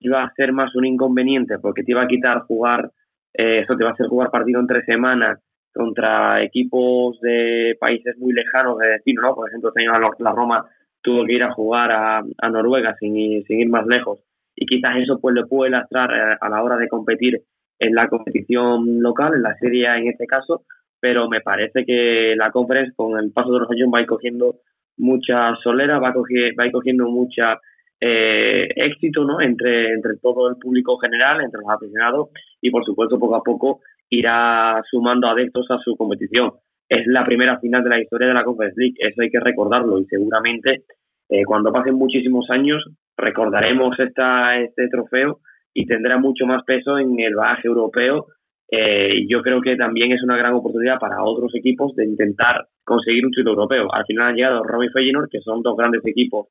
iba 0.00 0.22
a 0.22 0.32
ser 0.34 0.52
más 0.52 0.74
un 0.74 0.84
inconveniente 0.84 1.58
porque 1.58 1.82
te 1.82 1.92
iba 1.92 2.02
a 2.02 2.08
quitar 2.08 2.40
jugar, 2.40 2.90
eh, 3.34 3.60
eso 3.60 3.76
te 3.76 3.84
va 3.84 3.90
a 3.90 3.92
hacer 3.94 4.06
jugar 4.06 4.30
partido 4.30 4.60
en 4.60 4.66
tres 4.66 4.84
semanas 4.84 5.38
contra 5.72 6.42
equipos 6.42 7.18
de 7.20 7.76
países 7.80 8.16
muy 8.18 8.32
lejanos 8.32 8.78
de 8.78 8.88
destino, 8.88 9.22
¿no? 9.22 9.34
Por 9.34 9.48
ejemplo, 9.48 9.70
este 9.74 10.22
la 10.22 10.32
Roma 10.32 10.66
tuvo 11.02 11.24
que 11.24 11.34
ir 11.34 11.42
a 11.42 11.52
jugar 11.52 11.90
a, 11.92 12.22
Noruega 12.50 12.96
sin 12.98 13.16
ir, 13.16 13.68
más 13.68 13.86
lejos 13.86 14.20
y 14.54 14.66
quizás 14.66 14.96
eso 14.96 15.18
pues 15.20 15.34
le 15.34 15.46
puede 15.46 15.70
lastrar 15.70 16.10
eh, 16.10 16.36
a 16.40 16.48
la 16.48 16.62
hora 16.62 16.76
de 16.76 16.88
competir 16.88 17.42
en 17.78 17.94
la 17.94 18.08
competición 18.08 19.00
local, 19.00 19.34
en 19.34 19.42
la 19.42 19.56
Serie 19.56 19.88
en 19.96 20.08
este 20.08 20.26
caso, 20.26 20.62
pero 21.00 21.28
me 21.28 21.40
parece 21.40 21.84
que 21.84 22.34
la 22.36 22.50
Conference 22.52 22.92
con 22.94 23.18
el 23.18 23.32
paso 23.32 23.52
de 23.52 23.60
los 23.60 23.70
años 23.70 23.88
va 23.92 23.98
a 23.98 24.02
ir 24.02 24.06
cogiendo 24.06 24.56
mucha 24.98 25.56
solera, 25.62 25.98
va 25.98 26.08
a, 26.08 26.14
va 26.14 26.66
ir 26.66 26.72
cogiendo 26.72 27.06
mucha 27.08 27.58
eh, 28.00 28.68
éxito 28.76 29.24
¿no? 29.24 29.40
entre, 29.40 29.92
entre 29.92 30.16
todo 30.20 30.48
el 30.48 30.56
público 30.56 30.98
general, 30.98 31.40
entre 31.40 31.60
los 31.60 31.70
aficionados 31.70 32.28
y 32.60 32.70
por 32.70 32.84
supuesto 32.84 33.18
poco 33.18 33.36
a 33.36 33.42
poco 33.42 33.80
irá 34.12 34.82
sumando 34.90 35.26
adeptos 35.26 35.66
a 35.70 35.78
su 35.78 35.96
competición. 35.96 36.52
Es 36.88 37.06
la 37.06 37.24
primera 37.24 37.58
final 37.58 37.82
de 37.82 37.90
la 37.90 38.00
historia 38.00 38.28
de 38.28 38.34
la 38.34 38.44
Conference 38.44 38.78
League, 38.78 38.96
eso 38.98 39.22
hay 39.22 39.30
que 39.30 39.40
recordarlo 39.40 39.98
y 39.98 40.04
seguramente 40.04 40.84
eh, 41.30 41.44
cuando 41.46 41.72
pasen 41.72 41.94
muchísimos 41.94 42.50
años 42.50 42.84
recordaremos 43.16 43.98
esta, 43.98 44.58
este 44.58 44.88
trofeo 44.88 45.38
y 45.72 45.86
tendrá 45.86 46.18
mucho 46.18 46.44
más 46.44 46.62
peso 46.64 46.98
en 46.98 47.18
el 47.20 47.34
bagaje 47.34 47.68
europeo. 47.68 48.26
Eh, 48.70 49.24
yo 49.28 49.40
creo 49.40 49.62
que 49.62 49.76
también 49.76 50.12
es 50.12 50.22
una 50.22 50.36
gran 50.36 50.52
oportunidad 50.52 50.98
para 50.98 51.24
otros 51.24 51.54
equipos 51.54 51.94
de 51.96 52.04
intentar 52.04 52.66
conseguir 52.84 53.24
un 53.24 53.32
título 53.32 53.52
europeo. 53.52 53.92
Al 53.94 54.04
final 54.04 54.28
han 54.28 54.36
llegado 54.36 54.62
Roma 54.62 54.84
y 54.84 54.90
Feyenoord, 54.90 55.30
que 55.30 55.40
son 55.40 55.62
dos 55.62 55.74
grandes 55.74 56.04
equipos 56.04 56.48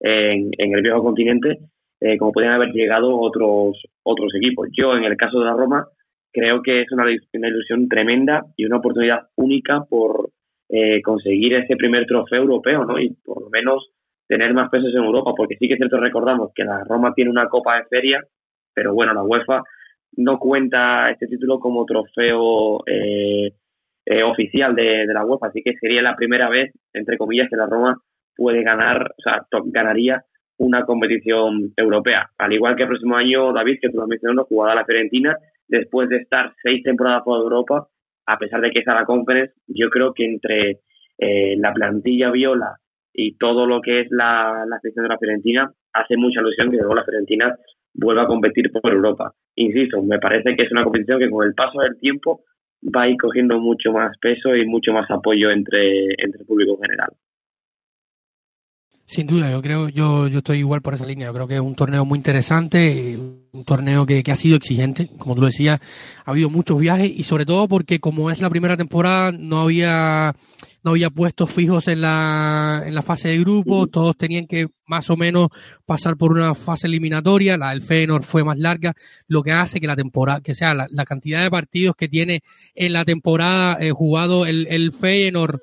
en, 0.00 0.50
el 0.58 0.82
viejo 0.82 1.02
continente, 1.02 1.58
eh, 2.00 2.18
como 2.18 2.32
podrían 2.32 2.54
haber 2.54 2.70
llegado 2.70 3.16
otros 3.20 3.80
otros 4.02 4.34
equipos. 4.34 4.68
Yo, 4.72 4.96
en 4.96 5.04
el 5.04 5.16
caso 5.16 5.38
de 5.38 5.46
la 5.46 5.52
Roma, 5.52 5.86
creo 6.34 6.62
que 6.62 6.82
es 6.82 6.92
una, 6.92 7.06
ilusión 7.10 7.88
tremenda 7.88 8.42
y 8.56 8.66
una 8.66 8.78
oportunidad 8.78 9.28
única 9.36 9.84
por 9.88 10.30
eh, 10.68 11.00
conseguir 11.02 11.54
ese 11.54 11.76
primer 11.76 12.04
trofeo 12.06 12.42
europeo, 12.42 12.84
¿no? 12.84 12.98
Y 12.98 13.14
por 13.24 13.40
lo 13.40 13.48
menos 13.48 13.90
tener 14.28 14.52
más 14.52 14.68
pesos 14.68 14.90
en 14.94 15.04
Europa, 15.04 15.32
porque 15.36 15.56
sí 15.56 15.68
que 15.68 15.74
es 15.74 15.78
cierto, 15.78 15.98
recordamos 15.98 16.50
que 16.54 16.64
la 16.64 16.82
Roma 16.84 17.12
tiene 17.14 17.30
una 17.30 17.48
Copa 17.48 17.76
de 17.76 17.84
Feria 17.84 18.20
pero 18.74 18.92
bueno, 18.92 19.14
la 19.14 19.22
UEFA 19.22 19.62
no 20.16 20.38
cuenta 20.38 21.10
este 21.10 21.26
título 21.26 21.58
como 21.58 21.86
trofeo 21.86 22.82
eh, 22.86 23.52
eh, 24.04 24.22
oficial 24.22 24.74
de, 24.74 25.06
la 25.06 25.24
UEFA, 25.24 25.48
así 25.48 25.62
que 25.62 25.74
sería 25.80 26.02
la 26.02 26.16
primera 26.16 26.48
vez, 26.48 26.72
entre 26.92 27.16
comillas, 27.16 27.48
que 27.48 27.56
la 27.56 27.66
Roma 27.66 27.96
puede 28.36 28.62
ganar, 28.62 29.14
o 29.16 29.22
sea, 29.22 29.46
ganaría 29.66 30.24
una 30.58 30.84
competición 30.84 31.72
europea. 31.76 32.30
Al 32.38 32.52
igual 32.52 32.76
que 32.76 32.82
el 32.82 32.88
próximo 32.88 33.16
año, 33.16 33.52
David, 33.52 33.78
que 33.80 33.88
tú 33.88 33.96
lo 33.96 34.02
has 34.02 34.08
mencionado, 34.08 34.46
jugará 34.46 34.74
la 34.74 34.84
Fiorentina, 34.84 35.36
después 35.68 36.08
de 36.08 36.18
estar 36.18 36.52
seis 36.62 36.82
temporadas 36.82 37.22
por 37.24 37.40
Europa, 37.40 37.88
a 38.26 38.38
pesar 38.38 38.60
de 38.60 38.70
que 38.70 38.80
es 38.80 38.88
a 38.88 38.94
la 38.94 39.04
Conference, 39.04 39.54
yo 39.66 39.90
creo 39.90 40.14
que 40.14 40.24
entre 40.24 40.80
eh, 41.18 41.56
la 41.58 41.72
plantilla 41.72 42.30
viola 42.30 42.76
y 43.12 43.36
todo 43.36 43.66
lo 43.66 43.80
que 43.80 44.00
es 44.00 44.08
la, 44.10 44.64
la 44.66 44.80
de 44.82 45.08
la 45.08 45.18
Fiorentina, 45.18 45.72
hace 45.92 46.16
mucha 46.16 46.40
ilusión 46.40 46.70
que 46.70 46.78
luego 46.78 46.94
la 46.94 47.04
Fiorentina 47.04 47.56
vuelva 47.94 48.22
a 48.22 48.26
competir 48.26 48.70
por 48.72 48.92
Europa. 48.92 49.32
Insisto, 49.54 50.02
me 50.02 50.18
parece 50.18 50.56
que 50.56 50.64
es 50.64 50.72
una 50.72 50.82
competición 50.82 51.20
que 51.20 51.30
con 51.30 51.46
el 51.46 51.54
paso 51.54 51.80
del 51.80 51.98
tiempo 52.00 52.42
va 52.84 53.02
a 53.02 53.08
ir 53.08 53.16
cogiendo 53.16 53.60
mucho 53.60 53.92
más 53.92 54.16
peso 54.18 54.54
y 54.56 54.66
mucho 54.66 54.92
más 54.92 55.08
apoyo 55.10 55.50
entre, 55.50 56.08
entre 56.18 56.40
el 56.40 56.46
público 56.46 56.76
general. 56.80 57.10
Sin 59.06 59.26
duda, 59.26 59.50
yo 59.50 59.60
creo, 59.60 59.90
yo, 59.90 60.28
yo 60.28 60.38
estoy 60.38 60.58
igual 60.58 60.80
por 60.80 60.94
esa 60.94 61.04
línea. 61.04 61.26
Yo 61.26 61.34
creo 61.34 61.46
que 61.46 61.54
es 61.56 61.60
un 61.60 61.74
torneo 61.74 62.06
muy 62.06 62.16
interesante, 62.16 63.18
un 63.52 63.64
torneo 63.64 64.06
que, 64.06 64.22
que, 64.22 64.32
ha 64.32 64.36
sido 64.36 64.56
exigente, 64.56 65.10
como 65.18 65.34
tú 65.34 65.44
decías, 65.44 65.78
ha 66.24 66.30
habido 66.30 66.48
muchos 66.48 66.80
viajes 66.80 67.12
y 67.14 67.22
sobre 67.22 67.44
todo 67.44 67.68
porque 67.68 68.00
como 68.00 68.30
es 68.30 68.40
la 68.40 68.48
primera 68.48 68.78
temporada, 68.78 69.30
no 69.30 69.60
había, 69.60 70.34
no 70.82 70.92
había 70.92 71.10
puestos 71.10 71.50
fijos 71.50 71.86
en 71.88 72.00
la, 72.00 72.82
en 72.86 72.94
la 72.94 73.02
fase 73.02 73.28
de 73.28 73.40
grupo, 73.40 73.88
todos 73.88 74.16
tenían 74.16 74.46
que 74.46 74.68
más 74.86 75.10
o 75.10 75.18
menos 75.18 75.48
pasar 75.84 76.16
por 76.16 76.32
una 76.32 76.54
fase 76.54 76.86
eliminatoria, 76.86 77.58
la 77.58 77.70
del 77.70 77.82
Feyenoord 77.82 78.24
fue 78.24 78.42
más 78.42 78.58
larga, 78.58 78.94
lo 79.28 79.42
que 79.42 79.52
hace 79.52 79.80
que 79.80 79.86
la 79.86 79.96
temporada, 79.96 80.40
que 80.40 80.54
sea 80.54 80.74
la, 80.74 81.04
cantidad 81.04 81.42
de 81.42 81.50
partidos 81.50 81.94
que 81.94 82.08
tiene 82.08 82.42
en 82.74 82.94
la 82.94 83.04
temporada 83.04 83.76
eh, 83.80 83.90
jugado 83.90 84.46
el, 84.46 84.66
el 84.70 84.92
Feyenoord 84.92 85.60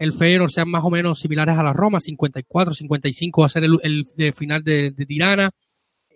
el 0.00 0.14
Feyenoord 0.14 0.50
sean 0.50 0.70
más 0.70 0.82
o 0.82 0.88
menos 0.88 1.20
similares 1.20 1.58
a 1.58 1.62
la 1.62 1.74
Roma, 1.74 2.00
54, 2.00 2.72
55 2.72 3.40
va 3.42 3.46
a 3.46 3.50
ser 3.50 3.64
el, 3.64 4.34
final 4.34 4.64
de, 4.64 4.92
Tirana. 4.92 5.50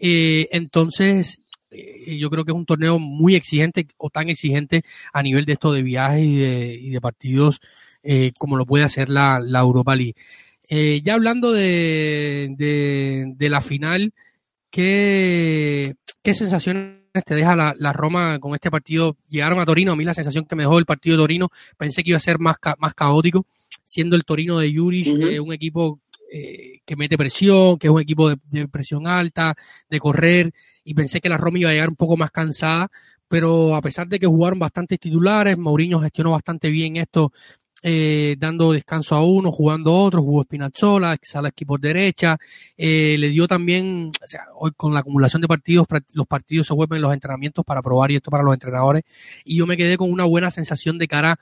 Eh, 0.01 0.49
entonces, 0.53 1.45
eh, 1.71 2.17
yo 2.17 2.31
creo 2.31 2.47
que 2.47 2.53
es 2.53 2.57
un 2.57 2.65
torneo 2.65 2.99
muy 2.99 3.35
exigente 3.35 3.87
o 3.99 4.09
tan 4.09 4.31
exigente 4.31 4.85
a 5.13 5.23
nivel 5.23 5.45
de 5.45 5.53
esto 5.53 5.71
de 5.71 5.83
viajes 5.83 6.25
y 6.25 6.91
de, 6.91 7.01
partidos 7.03 7.61
eh, 8.03 8.33
como 8.39 8.57
lo 8.57 8.65
puede 8.65 8.85
hacer 8.85 9.11
la, 9.11 9.37
Europa 9.61 9.95
League. 9.95 10.15
ya 11.03 11.13
hablando 11.13 11.53
de, 11.53 12.55
de, 12.57 13.49
la 13.51 13.61
final, 13.61 14.15
¿qué, 14.71 15.95
¿qué, 16.23 16.33
sensaciones 16.33 17.03
te 17.27 17.35
deja 17.35 17.55
la, 17.55 17.75
la, 17.77 17.93
Roma 17.93 18.39
con 18.39 18.55
este 18.55 18.71
partido? 18.71 19.19
Llegaron 19.29 19.61
a 19.61 19.67
Torino, 19.67 19.93
a 19.93 19.97
mí 19.97 20.05
la 20.05 20.15
sensación 20.15 20.47
que 20.47 20.57
me 20.57 20.63
dejó 20.63 20.79
el 20.79 20.87
partido 20.87 21.19
de 21.19 21.23
Torino, 21.23 21.51
pensé 21.77 22.03
que 22.03 22.11
iba 22.11 22.17
a 22.17 22.21
ser 22.21 22.39
más, 22.39 22.57
más 22.79 22.95
caótico 22.95 23.47
siendo 23.85 24.17
el 24.17 24.25
Torino 24.25 24.59
de 24.59 24.73
Yuri 24.73 25.03
eh, 25.21 25.41
un 25.41 25.53
equipo 25.53 26.01
eh, 26.33 26.81
que 26.85 26.97
mete 26.97 27.17
presión, 27.17 27.79
que 27.79 27.87
es 27.87 27.91
un 27.93 28.01
equipo 28.01 28.29
de, 28.29 28.69
presión 28.69 29.07
alta, 29.07 29.55
de 29.89 30.01
correr, 30.01 30.53
y 30.83 30.95
pensé 30.95 31.21
que 31.21 31.29
la 31.29 31.37
Roma 31.37 31.59
iba 31.59 31.71
a 31.71 31.73
llegar 31.73 31.89
un 31.89 31.97
poco 31.97 32.17
más 32.17 32.31
cansada, 32.31 32.91
pero 33.29 33.75
a 33.75 33.81
pesar 33.81 34.09
de 34.09 34.19
que 34.19 34.27
jugaron 34.27 34.59
bastantes 34.59 34.99
titulares, 34.99 35.57
Mourinho 35.57 36.01
gestionó 36.01 36.33
bastante 36.33 36.71
bien 36.71 36.97
esto, 36.97 37.33
eh, 37.87 38.37
dando 38.39 38.73
descanso 38.73 39.15
a 39.15 39.25
uno, 39.25 39.53
jugando 39.53 39.91
a 39.91 40.05
otro, 40.05 40.23
jugó 40.23 40.43
Spinazzola, 40.43 41.19
sale 41.23 41.49
aquí 41.49 41.67
por 41.67 41.81
derecha, 41.81 42.39
le 42.77 43.29
dio 43.29 43.47
también, 43.47 44.11
o 44.23 44.27
sea, 44.27 44.47
hoy 44.57 44.73
con 44.75 44.95
la 44.95 45.01
acumulación 45.01 45.43
de 45.43 45.49
partidos, 45.49 45.87
los 46.15 46.27
partidos 46.27 46.67
se 46.67 46.75
vuelven 46.75 47.03
los 47.03 47.13
entrenamientos 47.13 47.65
para 47.65 47.83
probar 47.83 48.11
y 48.11 48.17
esto 48.17 48.31
para 48.31 48.43
los 48.43 48.55
entrenadores, 48.55 49.05
y 49.45 49.57
yo 49.57 49.67
me 49.67 49.77
quedé 49.77 49.99
con 49.99 50.11
una 50.11 50.25
buena 50.25 50.51
sensación 50.51 50.97
de 50.97 51.09
cara 51.09 51.33
a 51.33 51.39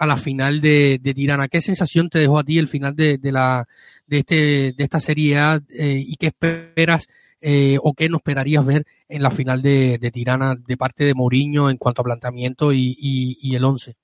la 0.00 0.16
final 0.16 0.60
de, 0.60 0.98
Tirana. 1.14 1.48
¿Qué 1.48 1.60
sensación 1.60 2.08
te 2.08 2.18
dejó 2.18 2.38
a 2.38 2.44
ti 2.44 2.58
el 2.58 2.68
final 2.68 2.94
de, 2.94 3.18
de 3.18 3.32
la, 3.32 3.66
de, 4.06 4.18
este, 4.18 4.36
de 4.72 4.84
esta 4.84 5.00
Serie 5.00 5.38
A 5.38 5.60
eh, 5.70 6.02
y 6.06 6.16
qué 6.16 6.26
esperas 6.26 7.06
eh, 7.40 7.76
o 7.82 7.92
qué 7.92 8.08
nos 8.08 8.20
esperarías 8.20 8.64
ver 8.64 8.84
en 9.08 9.22
la 9.22 9.30
final 9.30 9.60
de, 9.62 9.98
Tirana 10.12 10.54
de 10.56 10.76
parte 10.76 11.04
de 11.04 11.14
Mourinho 11.14 11.70
en 11.70 11.76
cuanto 11.76 12.00
a 12.00 12.04
planteamiento 12.04 12.72
y, 12.72 12.96
y, 12.98 13.54
el 13.54 13.64
11? 13.64 13.94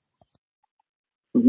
Yo 1.33 1.41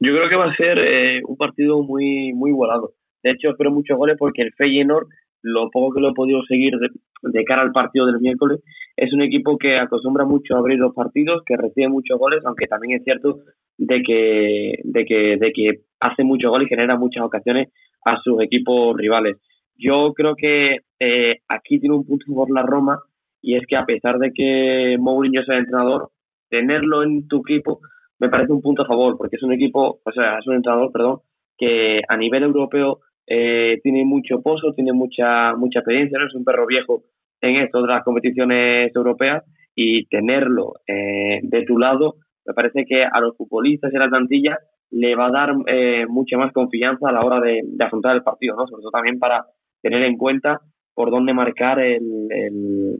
creo 0.00 0.28
que 0.28 0.36
va 0.36 0.50
a 0.50 0.56
ser 0.56 0.78
eh, 0.78 1.22
un 1.26 1.36
partido 1.36 1.82
muy 1.82 2.32
muy 2.34 2.52
volado. 2.52 2.92
De 3.22 3.30
hecho, 3.30 3.50
espero 3.50 3.70
muchos 3.70 3.96
goles 3.96 4.16
porque 4.18 4.42
el 4.42 4.52
Feyenoord, 4.52 5.08
lo 5.42 5.70
poco 5.70 5.94
que 5.94 6.00
lo 6.00 6.10
he 6.10 6.14
podido 6.14 6.42
seguir 6.42 6.74
de, 7.22 7.44
cara 7.44 7.62
al 7.62 7.72
partido 7.72 8.06
del 8.06 8.20
miércoles, 8.20 8.60
es 8.96 9.12
un 9.12 9.22
equipo 9.22 9.58
que 9.58 9.78
acostumbra 9.78 10.24
mucho 10.24 10.54
a 10.54 10.58
abrir 10.58 10.78
los 10.78 10.94
partidos, 10.94 11.42
que 11.46 11.56
recibe 11.56 11.88
muchos 11.88 12.18
goles, 12.18 12.42
aunque 12.44 12.66
también 12.66 12.98
es 12.98 13.04
cierto 13.04 13.38
de 13.76 14.02
que, 14.02 14.80
de 14.84 15.04
que, 15.04 15.36
de 15.38 15.52
que 15.52 15.80
hace 16.00 16.24
muchos 16.24 16.50
goles 16.50 16.66
y 16.66 16.74
genera 16.74 16.96
muchas 16.96 17.24
ocasiones 17.24 17.68
a 18.04 18.20
sus 18.22 18.42
equipos 18.42 18.96
rivales. 18.96 19.36
Yo 19.76 20.12
creo 20.14 20.34
que 20.34 20.78
eh, 20.98 21.36
aquí 21.48 21.78
tiene 21.78 21.94
un 21.94 22.06
punto 22.06 22.26
por 22.34 22.50
la 22.50 22.62
Roma 22.62 22.98
y 23.40 23.56
es 23.56 23.64
que 23.66 23.76
a 23.76 23.86
pesar 23.86 24.18
de 24.18 24.32
que 24.32 24.96
Mourinho 24.98 25.44
sea 25.44 25.54
el 25.54 25.60
entrenador, 25.60 26.10
tenerlo 26.50 27.04
en 27.04 27.28
tu 27.28 27.38
equipo 27.38 27.80
me 28.18 28.28
parece 28.28 28.52
un 28.52 28.62
punto 28.62 28.82
a 28.82 28.86
favor, 28.86 29.16
porque 29.16 29.36
es 29.36 29.42
un 29.42 29.52
equipo, 29.52 30.00
o 30.04 30.12
sea, 30.12 30.38
es 30.38 30.46
un 30.46 30.56
entrenador, 30.56 30.90
perdón, 30.92 31.20
que 31.56 32.02
a 32.08 32.16
nivel 32.16 32.42
europeo 32.42 33.00
eh, 33.28 33.78
tiene 33.82 34.04
mucho 34.04 34.40
pozo, 34.42 34.72
tiene 34.74 34.92
mucha 34.92 35.54
mucha 35.56 35.80
experiencia, 35.80 36.18
no 36.18 36.26
es 36.26 36.34
un 36.34 36.44
perro 36.44 36.66
viejo 36.66 37.04
en 37.40 37.56
esto 37.56 37.82
de 37.82 37.88
las 37.88 38.04
competiciones 38.04 38.94
europeas 38.94 39.44
y 39.74 40.06
tenerlo 40.06 40.74
eh, 40.86 41.40
de 41.42 41.64
tu 41.64 41.78
lado 41.78 42.16
me 42.48 42.54
parece 42.54 42.86
que 42.86 43.04
a 43.04 43.20
los 43.20 43.36
futbolistas 43.36 43.92
y 43.92 43.96
a 43.96 44.00
la 44.00 44.08
plantilla 44.08 44.58
le 44.90 45.14
va 45.14 45.26
a 45.26 45.30
dar 45.30 45.54
eh, 45.66 46.06
mucha 46.08 46.38
más 46.38 46.50
confianza 46.52 47.10
a 47.10 47.12
la 47.12 47.20
hora 47.20 47.40
de, 47.40 47.60
afrontar 47.78 48.16
el 48.16 48.22
partido, 48.22 48.56
¿no? 48.56 48.66
Sobre 48.66 48.80
todo 48.80 48.90
también 48.90 49.18
para 49.18 49.44
tener 49.82 50.02
en 50.02 50.16
cuenta 50.16 50.62
por 50.94 51.10
dónde 51.10 51.34
marcar 51.34 51.78
el, 51.78 52.00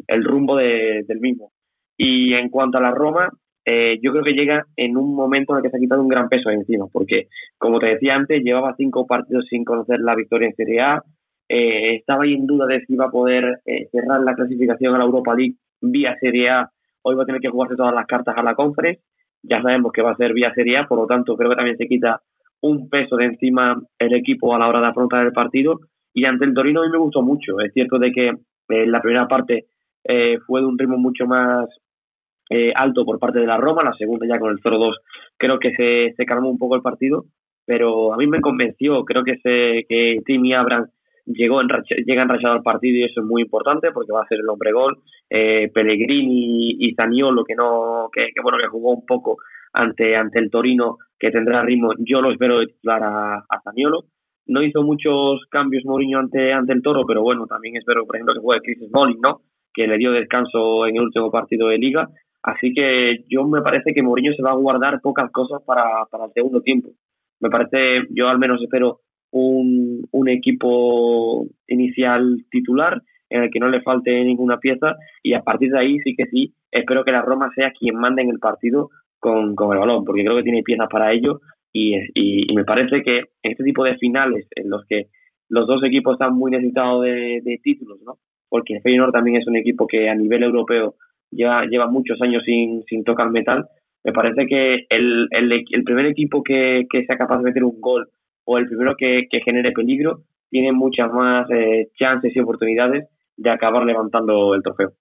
el, 0.06 0.24
rumbo 0.24 0.56
del 0.56 1.20
mismo. 1.20 1.50
Y 1.96 2.34
en 2.34 2.50
cuanto 2.50 2.76
a 2.76 2.82
la 2.82 2.90
Roma, 2.90 3.30
eh, 3.70 3.98
yo 4.00 4.12
creo 4.12 4.24
que 4.24 4.32
llega 4.32 4.64
en 4.76 4.96
un 4.96 5.14
momento 5.14 5.52
en 5.52 5.58
el 5.58 5.62
que 5.62 5.68
se 5.68 5.76
ha 5.76 5.80
quitado 5.80 6.00
un 6.00 6.08
gran 6.08 6.30
peso 6.30 6.48
encima, 6.48 6.86
porque, 6.90 7.28
como 7.58 7.78
te 7.78 7.88
decía 7.88 8.14
antes, 8.14 8.42
llevaba 8.42 8.74
cinco 8.78 9.06
partidos 9.06 9.44
sin 9.50 9.62
conocer 9.62 10.00
la 10.00 10.14
victoria 10.14 10.48
en 10.48 10.54
Serie 10.54 10.80
A, 10.80 11.02
eh, 11.50 11.96
estaba 11.96 12.24
ahí 12.24 12.32
en 12.32 12.46
duda 12.46 12.64
de 12.64 12.80
si 12.86 12.94
iba 12.94 13.04
a 13.04 13.10
poder 13.10 13.60
eh, 13.66 13.88
cerrar 13.92 14.22
la 14.22 14.34
clasificación 14.34 14.94
a 14.94 14.98
la 14.98 15.04
Europa 15.04 15.34
League 15.34 15.56
vía 15.82 16.16
Serie 16.18 16.48
A, 16.48 16.70
hoy 17.02 17.14
va 17.14 17.24
a 17.24 17.26
tener 17.26 17.42
que 17.42 17.50
jugarse 17.50 17.76
todas 17.76 17.94
las 17.94 18.06
cartas 18.06 18.34
a 18.38 18.42
la 18.42 18.54
Conference, 18.54 19.02
ya 19.42 19.60
sabemos 19.60 19.92
que 19.92 20.00
va 20.00 20.12
a 20.12 20.16
ser 20.16 20.32
vía 20.32 20.54
Serie 20.54 20.78
A, 20.78 20.86
por 20.88 21.00
lo 21.00 21.06
tanto 21.06 21.36
creo 21.36 21.50
que 21.50 21.56
también 21.56 21.76
se 21.76 21.88
quita 21.88 22.22
un 22.62 22.88
peso 22.88 23.16
de 23.16 23.26
encima 23.26 23.78
el 23.98 24.14
equipo 24.14 24.56
a 24.56 24.58
la 24.58 24.68
hora 24.68 24.80
de 24.80 24.86
afrontar 24.86 25.26
el 25.26 25.32
partido, 25.32 25.80
y 26.14 26.24
ante 26.24 26.46
el 26.46 26.54
Torino 26.54 26.80
a 26.80 26.86
mí 26.86 26.90
me 26.90 26.96
gustó 26.96 27.20
mucho, 27.20 27.60
es 27.60 27.70
cierto 27.74 27.98
de 27.98 28.12
que 28.12 28.28
en 28.70 28.92
la 28.92 29.02
primera 29.02 29.28
parte 29.28 29.66
fue 30.46 30.62
de 30.62 30.66
un 30.66 30.78
ritmo 30.78 30.96
mucho 30.96 31.26
más 31.26 31.68
eh, 32.50 32.72
alto 32.74 33.04
por 33.04 33.18
parte 33.18 33.40
de 33.40 33.46
la 33.46 33.56
Roma, 33.56 33.82
la 33.82 33.94
segunda 33.94 34.26
ya 34.26 34.38
con 34.38 34.50
el 34.50 34.58
0-2 34.58 34.94
creo 35.36 35.58
que 35.58 36.14
se, 36.16 36.24
calmó 36.26 36.50
un 36.50 36.58
poco 36.58 36.76
el 36.76 36.82
partido, 36.82 37.24
pero 37.66 38.12
a 38.12 38.16
mí 38.16 38.26
me 38.26 38.40
convenció, 38.40 39.04
creo 39.04 39.24
que, 39.24 39.36
se, 39.36 39.84
que 39.88 40.18
Timmy 40.24 40.54
Abraham 40.54 40.86
llegó 41.26 41.60
en, 41.60 41.68
llega 42.06 42.22
enrachado 42.22 42.54
al 42.54 42.62
partido 42.62 42.96
y 42.96 43.04
eso 43.04 43.20
es 43.20 43.26
muy 43.26 43.42
importante 43.42 43.90
porque 43.92 44.12
va 44.12 44.22
a 44.22 44.26
ser 44.26 44.38
el 44.38 44.48
hombre 44.48 44.72
gol, 44.72 44.98
eh, 45.28 45.70
Pellegrini 45.72 46.76
y 46.78 46.94
Zaniolo 46.94 47.44
que 47.44 47.54
no, 47.54 48.08
que, 48.12 48.28
bueno 48.42 48.58
que 48.58 48.68
jugó 48.68 48.94
un 48.94 49.04
poco 49.04 49.36
ante, 49.72 50.16
ante 50.16 50.38
el 50.38 50.50
Torino 50.50 50.96
que 51.18 51.30
tendrá 51.30 51.62
ritmo, 51.62 51.92
yo 51.98 52.22
lo 52.22 52.32
espero 52.32 52.60
de 52.60 52.66
titular 52.66 53.02
a, 53.02 53.34
a 53.36 53.60
Zaniolo, 53.62 54.04
no 54.46 54.62
hizo 54.62 54.82
muchos 54.82 55.44
cambios 55.50 55.84
Mourinho 55.84 56.18
ante, 56.18 56.52
ante 56.52 56.72
el 56.72 56.82
Toro, 56.82 57.04
pero 57.06 57.22
bueno, 57.22 57.46
también 57.46 57.76
espero, 57.76 58.06
por 58.06 58.16
ejemplo, 58.16 58.34
que 58.34 58.40
juegue 58.40 58.62
Chris 58.62 58.88
Smalling, 58.88 59.20
¿no? 59.20 59.42
Que 59.74 59.86
le 59.86 59.98
dio 59.98 60.12
descanso 60.12 60.86
en 60.86 60.96
el 60.96 61.02
último 61.02 61.30
partido 61.30 61.68
de 61.68 61.76
Liga 61.76 62.08
Así 62.42 62.72
que 62.72 63.24
yo 63.28 63.44
me 63.46 63.62
parece 63.62 63.92
que 63.92 64.02
Mourinho 64.02 64.32
se 64.34 64.42
va 64.42 64.52
a 64.52 64.56
guardar 64.56 65.00
pocas 65.00 65.30
cosas 65.30 65.62
para, 65.64 66.04
para 66.10 66.26
el 66.26 66.32
segundo 66.32 66.60
tiempo. 66.60 66.90
Me 67.40 67.50
parece, 67.50 68.06
yo 68.10 68.28
al 68.28 68.38
menos 68.38 68.62
espero 68.62 69.00
un, 69.30 70.06
un 70.10 70.28
equipo 70.28 71.46
inicial 71.66 72.44
titular 72.50 73.02
en 73.30 73.42
el 73.42 73.50
que 73.50 73.60
no 73.60 73.68
le 73.68 73.82
falte 73.82 74.24
ninguna 74.24 74.58
pieza 74.58 74.96
y 75.22 75.34
a 75.34 75.42
partir 75.42 75.70
de 75.70 75.78
ahí 75.78 75.98
sí 76.00 76.14
que 76.16 76.26
sí, 76.26 76.54
espero 76.70 77.04
que 77.04 77.12
la 77.12 77.22
Roma 77.22 77.50
sea 77.54 77.72
quien 77.72 77.96
mande 77.96 78.22
en 78.22 78.30
el 78.30 78.38
partido 78.38 78.90
con, 79.18 79.54
con 79.54 79.72
el 79.72 79.80
balón, 79.80 80.04
porque 80.04 80.24
creo 80.24 80.36
que 80.36 80.44
tiene 80.44 80.62
piezas 80.62 80.88
para 80.90 81.12
ello 81.12 81.40
y, 81.72 81.94
y, 82.14 82.54
me 82.54 82.64
parece 82.64 83.02
que 83.02 83.24
este 83.42 83.62
tipo 83.62 83.84
de 83.84 83.96
finales 83.98 84.46
en 84.56 84.70
los 84.70 84.86
que 84.86 85.08
los 85.50 85.66
dos 85.66 85.82
equipos 85.84 86.14
están 86.14 86.34
muy 86.34 86.50
necesitados 86.50 87.04
de, 87.04 87.40
de 87.44 87.60
títulos, 87.62 87.98
¿no? 88.04 88.14
Porque 88.48 88.76
el 88.76 88.82
Feyenoord 88.82 89.12
también 89.12 89.36
es 89.36 89.46
un 89.46 89.56
equipo 89.56 89.86
que 89.86 90.08
a 90.08 90.14
nivel 90.14 90.42
europeo 90.42 90.94
lleva, 91.30 91.64
lleva 91.66 91.86
muchos 91.86 92.20
años 92.22 92.42
sin, 92.44 92.84
sin 92.84 93.04
tocar 93.04 93.30
metal. 93.30 93.66
Me 94.04 94.12
parece 94.12 94.46
que 94.46 94.86
el, 94.88 95.28
el, 95.30 95.52
el 95.70 95.84
primer 95.84 96.06
equipo 96.06 96.42
que, 96.42 96.86
que, 96.90 97.04
sea 97.04 97.16
capaz 97.16 97.38
de 97.38 97.44
meter 97.44 97.64
un 97.64 97.80
gol 97.80 98.08
o 98.44 98.58
el 98.58 98.66
primero 98.66 98.96
que, 98.96 99.26
que 99.30 99.40
genere 99.40 99.72
peligro 99.72 100.22
tiene 100.50 100.72
muchas 100.72 101.12
más 101.12 101.50
eh, 101.50 101.88
chances 101.98 102.34
y 102.34 102.40
oportunidades 102.40 103.08
de 103.36 103.50
acabar 103.50 103.84
levantando 103.84 104.54
el 104.54 104.62
trofeo. 104.62 104.92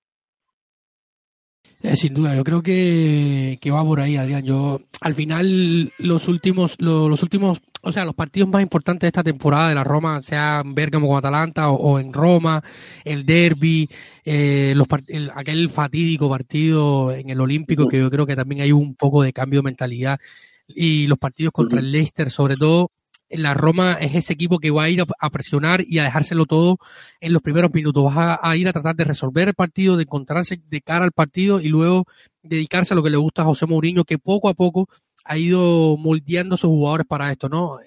Eh, 1.83 1.95
sin 1.95 2.13
duda, 2.15 2.35
yo 2.35 2.43
creo 2.43 2.63
que, 2.63 3.59
que, 3.61 3.69
va 3.69 3.83
por 3.83 3.99
ahí, 3.99 4.17
Adrián. 4.17 4.43
Yo, 4.43 4.81
al 4.99 5.13
final, 5.13 5.93
los 5.99 6.27
últimos, 6.27 6.75
los, 6.79 7.21
últimos, 7.21 7.59
o 7.83 7.91
sea, 7.91 8.03
los 8.03 8.15
partidos 8.15 8.49
más 8.49 8.63
importantes 8.63 9.01
de 9.01 9.07
esta 9.09 9.23
temporada 9.23 9.69
de 9.69 9.75
la 9.75 9.83
Roma, 9.83 10.23
sea 10.23 10.63
en 10.65 10.73
Bergamo 10.73 11.07
con 11.07 11.17
Atalanta 11.17 11.69
o, 11.69 11.99
en 11.99 12.13
Roma, 12.13 12.63
el 13.05 13.25
derby, 13.25 13.87
eh, 14.25 14.73
los, 14.75 14.87
aquel 15.35 15.69
fatídico 15.69 16.27
partido 16.29 17.11
en 17.11 17.29
el 17.29 17.39
Olímpico, 17.39 17.87
que 17.87 17.99
yo 17.99 18.09
creo 18.09 18.25
que 18.25 18.35
también 18.35 18.61
hay 18.61 18.71
un 18.71 18.95
poco 18.95 19.21
de 19.21 19.31
cambio 19.31 19.59
de 19.59 19.65
mentalidad, 19.65 20.19
y 20.67 21.07
los 21.07 21.19
partidos 21.19 21.53
contra 21.53 21.79
el 21.79 21.91
Leicester, 21.91 22.31
sobre 22.31 22.57
todo, 22.57 22.91
la 23.29 23.53
Roma 23.53 23.93
es 23.99 24.15
ese 24.15 24.33
equipo 24.33 24.59
que 24.59 24.71
va 24.71 24.83
a 24.83 24.89
ir 24.89 25.03
a 25.19 25.29
presionar 25.29 25.83
y 25.85 25.99
a 25.99 26.03
dejárselo 26.03 26.45
todo 26.45 26.77
en 27.19 27.33
los 27.33 27.41
primeros 27.41 27.73
minutos. 27.73 28.03
Vas 28.03 28.39
a, 28.41 28.55
ir 28.55 28.67
a 28.67 28.73
tratar 28.73 28.95
de 28.95 29.03
resolver 29.03 29.47
el 29.47 29.53
partido, 29.53 29.97
de 29.97 30.03
encontrarse 30.03 30.61
de 30.67 30.81
cara 30.81 31.05
al 31.05 31.11
partido 31.11 31.59
y 31.59 31.67
luego 31.67 32.05
dedicarse 32.41 32.93
a 32.93 32.95
lo 32.95 33.03
que 33.03 33.09
le 33.09 33.17
gusta 33.17 33.41
a 33.41 33.45
José 33.45 33.65
Mourinho, 33.65 34.05
que 34.05 34.17
poco 34.17 34.49
a 34.49 34.53
poco 34.53 34.87
ha 35.25 35.37
ido 35.37 35.97
moldeando 35.97 36.55
a 36.55 36.57
sus 36.57 36.69
jugadores 36.69 37.05
para 37.05 37.31
esto, 37.31 37.49
¿no? 37.49 37.77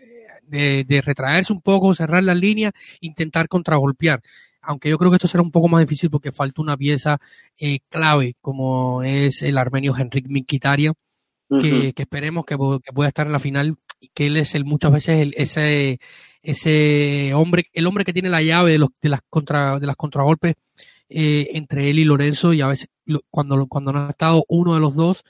De, 0.46 0.84
de 0.84 1.00
retraerse 1.00 1.52
un 1.52 1.62
poco, 1.62 1.94
cerrar 1.94 2.24
las 2.24 2.36
líneas, 2.36 2.72
intentar 3.00 3.48
contragolpear. 3.48 4.20
Aunque 4.62 4.90
yo 4.90 4.98
creo 4.98 5.10
que 5.10 5.16
esto 5.16 5.28
será 5.28 5.42
un 5.42 5.52
poco 5.52 5.68
más 5.68 5.80
difícil 5.80 6.10
porque 6.10 6.32
falta 6.32 6.60
una 6.60 6.76
pieza 6.76 7.18
eh, 7.58 7.78
clave, 7.88 8.36
como 8.42 9.02
es 9.02 9.42
el 9.42 9.56
armenio 9.56 9.96
Henrik 9.96 10.26
Mikitaria, 10.28 10.92
que, 11.48 11.92
esperemos 11.96 12.44
que, 12.44 12.56
que, 12.84 12.92
pueda 12.92 13.08
estar 13.08 13.26
en 13.26 13.32
la 13.32 13.40
final 13.40 13.76
que 14.14 14.26
él 14.26 14.36
es 14.36 14.54
el 14.54 14.64
muchas 14.64 14.92
veces 14.92 15.20
el, 15.20 15.34
ese 15.36 16.00
ese 16.42 17.32
hombre 17.34 17.66
el 17.72 17.86
hombre 17.86 18.04
que 18.04 18.12
tiene 18.12 18.28
la 18.30 18.42
llave 18.42 18.72
de 18.72 18.78
los 18.78 18.90
de 19.00 19.08
las 19.08 19.20
contra 19.28 19.78
de 19.78 19.86
las 19.86 19.96
contragolpes 19.96 20.54
eh, 21.08 21.48
entre 21.52 21.90
él 21.90 21.98
y 21.98 22.04
Lorenzo 22.04 22.52
y 22.52 22.60
a 22.60 22.68
veces 22.68 22.88
cuando 23.30 23.66
cuando 23.66 23.92
no 23.92 24.06
ha 24.06 24.10
estado 24.10 24.44
uno 24.48 24.74
de 24.74 24.80
los 24.80 24.94
dos 24.94 25.24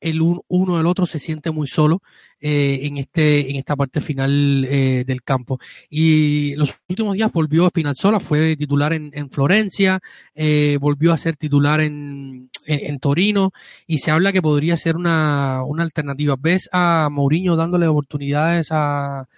el 0.00 0.20
uno 0.22 0.76
del 0.76 0.86
otro 0.86 1.06
se 1.06 1.18
siente 1.18 1.50
muy 1.50 1.66
solo 1.66 2.02
eh, 2.40 2.80
en 2.82 2.96
este 2.96 3.50
en 3.50 3.56
esta 3.56 3.76
parte 3.76 4.00
final 4.00 4.64
eh, 4.68 5.04
del 5.06 5.22
campo 5.22 5.58
y 5.88 6.54
los 6.56 6.74
últimos 6.88 7.14
días 7.14 7.30
volvió 7.32 7.68
Spinazzola 7.68 8.20
fue 8.20 8.56
titular 8.56 8.92
en, 8.92 9.10
en 9.14 9.30
Florencia 9.30 10.00
eh, 10.34 10.78
volvió 10.80 11.12
a 11.12 11.18
ser 11.18 11.36
titular 11.36 11.80
en, 11.80 12.50
en, 12.66 12.98
Torino 12.98 13.52
y 13.86 13.98
se 13.98 14.10
habla 14.10 14.32
que 14.32 14.42
podría 14.42 14.76
ser 14.76 14.96
una, 14.96 15.62
una 15.64 15.82
alternativa 15.82 16.36
ves 16.38 16.68
a 16.72 17.08
Mourinho 17.10 17.56
dándole 17.56 17.86
oportunidades 17.86 18.68
a 18.70 19.28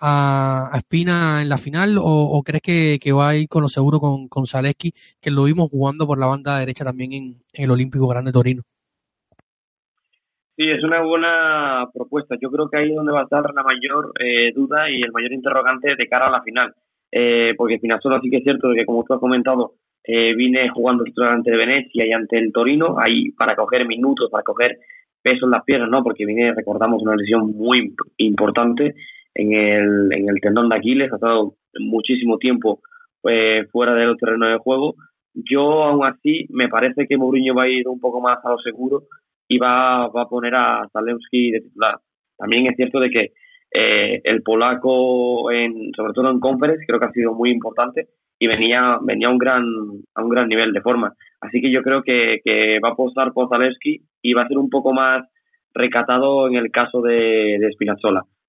a, 0.00 0.70
Espina 0.76 1.42
en 1.42 1.48
la 1.48 1.58
final 1.58 1.96
o, 2.00 2.42
crees 2.44 2.62
que, 3.00 3.12
va 3.12 3.30
a 3.30 3.36
ir 3.36 3.48
con 3.48 3.62
lo 3.62 3.68
seguro 3.68 4.00
con, 4.00 4.28
con 4.28 4.46
Zaleski, 4.46 4.94
que 5.20 5.30
lo 5.30 5.44
vimos 5.44 5.70
jugando 5.70 6.06
por 6.06 6.18
la 6.18 6.26
banda 6.26 6.58
derecha 6.58 6.84
también 6.84 7.12
en 7.12 7.42
el 7.52 7.70
Olímpico 7.70 8.06
Grande 8.06 8.32
Torino? 8.32 8.64
Sí, 10.58 10.68
es 10.68 10.82
una 10.82 11.00
buena 11.02 11.88
propuesta. 11.94 12.34
Yo 12.40 12.50
creo 12.50 12.68
que 12.68 12.78
ahí 12.78 12.90
es 12.90 12.96
donde 12.96 13.12
va 13.12 13.20
a 13.20 13.24
estar 13.24 13.44
la 13.54 13.62
mayor 13.62 14.12
eh, 14.18 14.50
duda 14.52 14.90
y 14.90 15.02
el 15.02 15.12
mayor 15.12 15.32
interrogante 15.32 15.94
de 15.94 16.08
cara 16.08 16.26
a 16.26 16.32
la 16.32 16.42
final. 16.42 16.74
Eh, 17.12 17.54
porque 17.56 17.76
Spinazzola 17.76 18.18
sí 18.20 18.28
que 18.28 18.38
es 18.38 18.42
cierto 18.42 18.68
que, 18.74 18.84
como 18.84 19.04
tú 19.04 19.14
has 19.14 19.20
comentado, 19.20 19.74
eh, 20.02 20.34
vine 20.34 20.68
jugando 20.70 21.04
ante 21.30 21.56
Venecia 21.56 22.04
y 22.04 22.10
ante 22.10 22.38
el 22.38 22.52
Torino, 22.52 22.96
ahí 22.98 23.30
para 23.38 23.54
coger 23.54 23.86
minutos, 23.86 24.30
para 24.32 24.42
coger 24.42 24.78
peso 25.22 25.44
en 25.44 25.52
las 25.52 25.62
piernas, 25.62 25.90
¿no? 25.90 26.02
Porque 26.02 26.26
vine, 26.26 26.52
recordamos, 26.52 27.02
una 27.02 27.14
lesión 27.14 27.56
muy 27.56 27.94
importante 28.16 28.96
en 29.36 29.52
el, 29.52 30.12
en 30.12 30.28
el 30.28 30.40
tendón 30.40 30.70
de 30.70 30.76
Aquiles, 30.76 31.12
ha 31.12 31.16
estado 31.16 31.54
muchísimo 31.78 32.36
tiempo 32.36 32.80
eh, 33.28 33.64
fuera 33.70 33.94
del 33.94 34.16
terreno 34.16 34.48
de 34.48 34.58
juego. 34.58 34.96
Yo, 35.34 35.84
aún 35.84 36.04
así, 36.04 36.46
me 36.50 36.68
parece 36.68 37.06
que 37.06 37.16
Mourinho 37.16 37.54
va 37.54 37.62
a 37.62 37.68
ir 37.68 37.86
un 37.86 38.00
poco 38.00 38.20
más 38.20 38.44
a 38.44 38.50
lo 38.50 38.58
seguro 38.58 39.04
y 39.48 39.58
va, 39.58 40.08
va 40.08 40.22
a 40.22 40.28
poner 40.28 40.54
a 40.54 40.88
Zalewski 40.92 41.50
de 41.50 41.60
titular. 41.60 41.96
También 42.36 42.66
es 42.66 42.76
cierto 42.76 43.00
de 43.00 43.10
que 43.10 43.32
eh, 43.72 44.20
el 44.24 44.42
polaco, 44.42 45.50
en, 45.50 45.90
sobre 45.96 46.12
todo 46.12 46.30
en 46.30 46.40
Conference, 46.40 46.84
creo 46.86 47.00
que 47.00 47.06
ha 47.06 47.12
sido 47.12 47.34
muy 47.34 47.50
importante 47.50 48.08
y 48.38 48.46
venía 48.46 48.98
venía 49.02 49.28
a 49.28 49.32
un 49.32 49.38
gran 49.38 49.64
a 50.14 50.22
un 50.22 50.28
gran 50.28 50.48
nivel 50.48 50.72
de 50.72 50.80
forma. 50.80 51.14
Así 51.40 51.60
que 51.60 51.70
yo 51.70 51.82
creo 51.82 52.02
que, 52.02 52.40
que 52.44 52.78
va 52.80 52.90
a 52.90 52.92
apostar 52.92 53.32
por 53.32 53.48
Zaleski 53.48 54.02
y 54.22 54.32
va 54.34 54.42
a 54.42 54.48
ser 54.48 54.58
un 54.58 54.70
poco 54.70 54.92
más 54.92 55.26
recatado 55.74 56.48
en 56.48 56.56
el 56.56 56.70
caso 56.70 57.00
de, 57.02 57.58
de. 57.58 57.76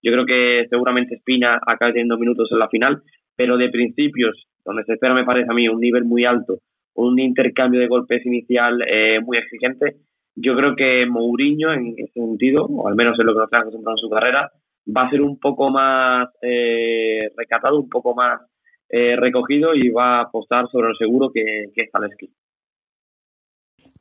Yo 0.02 0.12
creo 0.14 0.26
que 0.26 0.66
seguramente 0.70 1.18
Spina 1.18 1.60
acabe 1.66 1.92
teniendo 1.92 2.18
minutos 2.18 2.50
en 2.52 2.60
la 2.60 2.70
final, 2.70 3.02
pero 3.36 3.58
de 3.58 3.70
principios, 3.70 4.48
donde 4.66 4.84
se 4.86 4.94
espera, 4.94 5.14
me 5.14 5.26
parece 5.26 5.52
a 5.52 5.54
mí, 5.54 5.68
un 5.68 5.82
nivel 5.82 6.06
muy 6.06 6.26
alto, 6.26 6.60
un 6.96 7.20
intercambio 7.20 7.80
de 7.80 7.88
golpes 7.88 8.26
inicial 8.26 8.82
eh, 8.88 9.20
muy 9.22 9.38
exigente, 9.38 9.96
yo 10.42 10.56
creo 10.56 10.76
que 10.76 11.06
Mourinho, 11.06 11.74
en 11.74 11.96
ese 11.98 12.14
sentido, 12.14 12.66
o 12.66 12.88
al 12.88 12.96
menos 12.96 13.20
en 13.20 13.26
lo 13.26 13.34
que 13.34 13.40
nos 13.40 13.54
ha 13.54 13.58
acostumbrado 13.60 13.98
en 13.98 14.02
su 14.02 14.10
carrera, 14.10 14.52
va 14.96 15.06
a 15.06 15.10
ser 15.10 15.22
un 15.22 15.38
poco 15.40 15.70
más 15.70 16.30
eh, 16.42 17.30
recatado, 17.36 17.80
un 17.80 17.90
poco 17.90 18.16
más 18.16 18.42
eh, 18.90 19.16
recogido 19.18 19.76
y 19.76 19.90
va 19.90 20.20
a 20.20 20.22
apostar 20.24 20.68
sobre 20.72 20.90
lo 20.90 20.96
seguro 20.96 21.30
que, 21.32 21.66
que 21.76 21.82
es 21.84 21.92
Zaleski. 21.92 22.30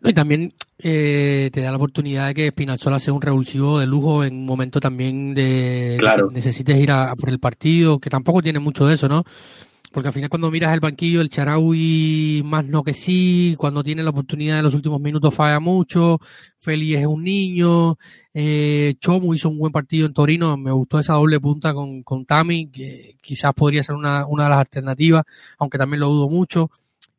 Y 0.00 0.12
también 0.12 0.52
eh, 0.78 1.50
te 1.52 1.60
da 1.60 1.72
la 1.72 1.76
oportunidad 1.76 2.28
de 2.28 2.34
que 2.34 2.48
Spinazzola 2.50 3.00
sea 3.00 3.12
un 3.12 3.20
revulsivo 3.20 3.80
de 3.80 3.86
lujo 3.88 4.22
en 4.22 4.34
un 4.34 4.46
momento 4.46 4.78
también 4.78 5.34
de 5.34 5.96
claro. 5.98 6.28
que 6.28 6.34
necesites 6.34 6.76
ir 6.76 6.92
a, 6.92 7.10
a, 7.10 7.16
por 7.16 7.30
el 7.30 7.40
partido, 7.40 7.98
que 7.98 8.08
tampoco 8.08 8.40
tiene 8.40 8.60
mucho 8.60 8.86
de 8.86 8.94
eso, 8.94 9.08
¿no? 9.08 9.24
Porque 9.92 10.08
al 10.08 10.14
final 10.14 10.28
cuando 10.28 10.50
miras 10.50 10.74
el 10.74 10.80
banquillo, 10.80 11.20
el 11.20 11.30
Charaui 11.30 12.42
más 12.44 12.64
no 12.64 12.82
que 12.82 12.92
sí, 12.92 13.54
cuando 13.58 13.82
tiene 13.82 14.02
la 14.02 14.10
oportunidad 14.10 14.58
en 14.58 14.64
los 14.64 14.74
últimos 14.74 15.00
minutos 15.00 15.34
falla 15.34 15.60
mucho, 15.60 16.20
Félix 16.58 16.98
es 17.00 17.06
un 17.06 17.24
niño, 17.24 17.96
eh, 18.34 18.94
Chomu 19.00 19.32
hizo 19.34 19.48
un 19.48 19.58
buen 19.58 19.72
partido 19.72 20.06
en 20.06 20.12
Torino, 20.12 20.56
me 20.56 20.72
gustó 20.72 20.98
esa 20.98 21.14
doble 21.14 21.40
punta 21.40 21.72
con, 21.72 22.02
con 22.02 22.26
Tami, 22.26 22.70
que 22.70 23.16
quizás 23.22 23.54
podría 23.54 23.82
ser 23.82 23.94
una, 23.94 24.26
una 24.26 24.44
de 24.44 24.50
las 24.50 24.58
alternativas, 24.58 25.24
aunque 25.58 25.78
también 25.78 26.00
lo 26.00 26.08
dudo 26.08 26.28
mucho. 26.28 26.70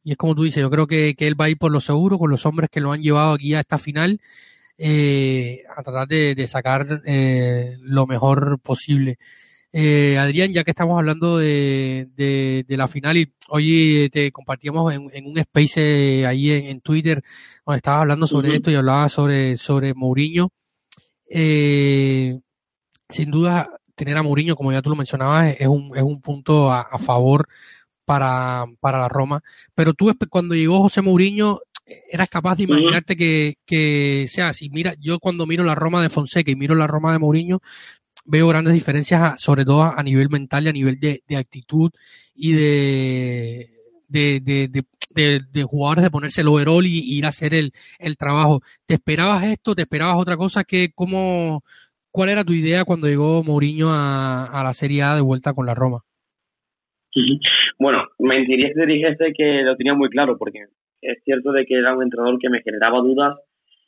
Y 0.03 0.11
es 0.11 0.17
como 0.17 0.35
tú 0.35 0.43
dices, 0.43 0.61
yo 0.61 0.69
creo 0.69 0.87
que, 0.87 1.15
que 1.15 1.27
él 1.27 1.39
va 1.39 1.45
a 1.45 1.49
ir 1.49 1.57
por 1.57 1.71
lo 1.71 1.79
seguro, 1.81 2.17
con 2.17 2.29
los 2.29 2.45
hombres 2.45 2.69
que 2.71 2.81
lo 2.81 2.91
han 2.91 3.01
llevado 3.01 3.33
aquí 3.33 3.53
a 3.53 3.59
esta 3.61 3.77
final, 3.77 4.21
eh, 4.77 5.63
a 5.75 5.83
tratar 5.83 6.07
de, 6.07 6.35
de 6.35 6.47
sacar 6.47 7.01
eh, 7.05 7.77
lo 7.81 8.07
mejor 8.07 8.59
posible. 8.59 9.17
Eh, 9.71 10.17
Adrián, 10.17 10.51
ya 10.51 10.63
que 10.63 10.71
estamos 10.71 10.97
hablando 10.97 11.37
de, 11.37 12.09
de, 12.15 12.65
de, 12.67 12.77
la 12.77 12.87
final 12.87 13.17
y 13.17 13.31
hoy 13.49 14.09
te 14.11 14.31
compartíamos 14.31 14.91
en, 14.93 15.09
en 15.13 15.27
un 15.27 15.37
space 15.37 16.21
eh, 16.21 16.25
ahí 16.25 16.51
en, 16.51 16.65
en, 16.65 16.81
Twitter 16.81 17.21
donde 17.63 17.77
estabas 17.77 18.01
hablando 18.01 18.25
sobre 18.25 18.49
uh 18.49 18.51
-huh. 18.53 18.55
esto 18.55 18.71
y 18.71 18.75
hablabas 18.75 19.11
sobre, 19.11 19.57
sobre 19.57 19.93
Mourinho. 19.93 20.51
Eh, 21.29 22.39
sin 23.09 23.31
duda, 23.31 23.69
tener 23.95 24.17
a 24.17 24.23
Mourinho, 24.23 24.55
como 24.55 24.71
ya 24.71 24.81
tú 24.81 24.89
lo 24.89 24.95
mencionabas, 24.95 25.55
es 25.59 25.67
un, 25.67 25.95
es 25.95 26.03
un 26.03 26.21
punto 26.21 26.71
a, 26.71 26.81
a 26.81 26.97
favor 26.97 27.47
para, 28.05 28.65
para 28.79 28.99
la 28.99 29.07
Roma. 29.09 29.41
Pero 29.75 29.93
tú, 29.93 30.11
cuando 30.29 30.55
llegó 30.55 30.81
José 30.81 31.01
Mourinho, 31.03 31.59
eras 32.11 32.29
capaz 32.29 32.57
de 32.57 32.63
imaginarte 32.63 33.13
uh 33.13 33.17
-huh. 33.17 33.57
que, 33.65 34.25
sea, 34.27 34.53
si 34.53 34.69
mira, 34.69 34.95
yo 34.99 35.19
cuando 35.19 35.45
miro 35.45 35.63
la 35.63 35.75
Roma 35.75 36.01
de 36.01 36.09
Fonseca 36.09 36.51
y 36.51 36.55
miro 36.55 36.75
la 36.75 36.87
Roma 36.87 37.11
de 37.11 37.19
Mourinho, 37.19 37.61
veo 38.29 38.47
grandes 38.47 38.73
diferencias, 38.73 39.41
sobre 39.41 39.65
todo 39.65 39.83
a 39.83 40.03
nivel 40.03 40.29
mental 40.29 40.65
y 40.65 40.69
a 40.69 40.73
nivel 40.73 40.99
de, 40.99 41.21
de 41.27 41.37
actitud 41.37 41.91
y 42.35 42.53
de, 42.53 43.67
de, 44.07 44.39
de, 45.51 45.63
jugadores 45.63 46.03
de 46.03 46.11
ponerse 46.11 46.41
el 46.41 46.47
overall 46.47 46.85
y, 46.85 46.99
y, 46.99 47.17
ir 47.17 47.25
a 47.25 47.29
hacer 47.29 47.53
el, 47.53 47.71
el 47.99 48.15
trabajo. 48.15 48.61
¿Te 48.85 48.93
esperabas 48.95 49.43
esto? 49.43 49.75
¿Te 49.75 49.81
esperabas 49.81 50.17
otra 50.17 50.37
cosa? 50.37 50.63
que 50.63 50.89
cómo, 50.93 51.63
¿Cuál 52.11 52.29
era 52.29 52.43
tu 52.43 52.53
idea 52.53 52.85
cuando 52.85 53.07
llegó 53.07 53.43
Mourinho 53.43 53.89
a, 53.89 54.45
a 54.45 54.63
la 54.63 54.73
Serie 54.73 55.03
A 55.03 55.15
de 55.15 55.21
vuelta 55.21 55.53
con 55.53 55.65
la 55.65 55.75
Roma? 55.75 55.99
Bueno, 57.79 58.03
mentiría 58.19 58.71
si 58.73 58.85
dijese 58.85 59.33
que 59.35 59.63
lo 59.63 59.75
tenía 59.75 59.93
muy 59.93 60.09
claro, 60.09 60.37
porque 60.37 60.65
es 61.01 61.23
cierto 61.23 61.51
de 61.51 61.65
que 61.65 61.75
era 61.75 61.95
un 61.95 62.03
entrenador 62.03 62.39
que 62.39 62.49
me 62.49 62.61
generaba 62.61 62.99
dudas 62.99 63.37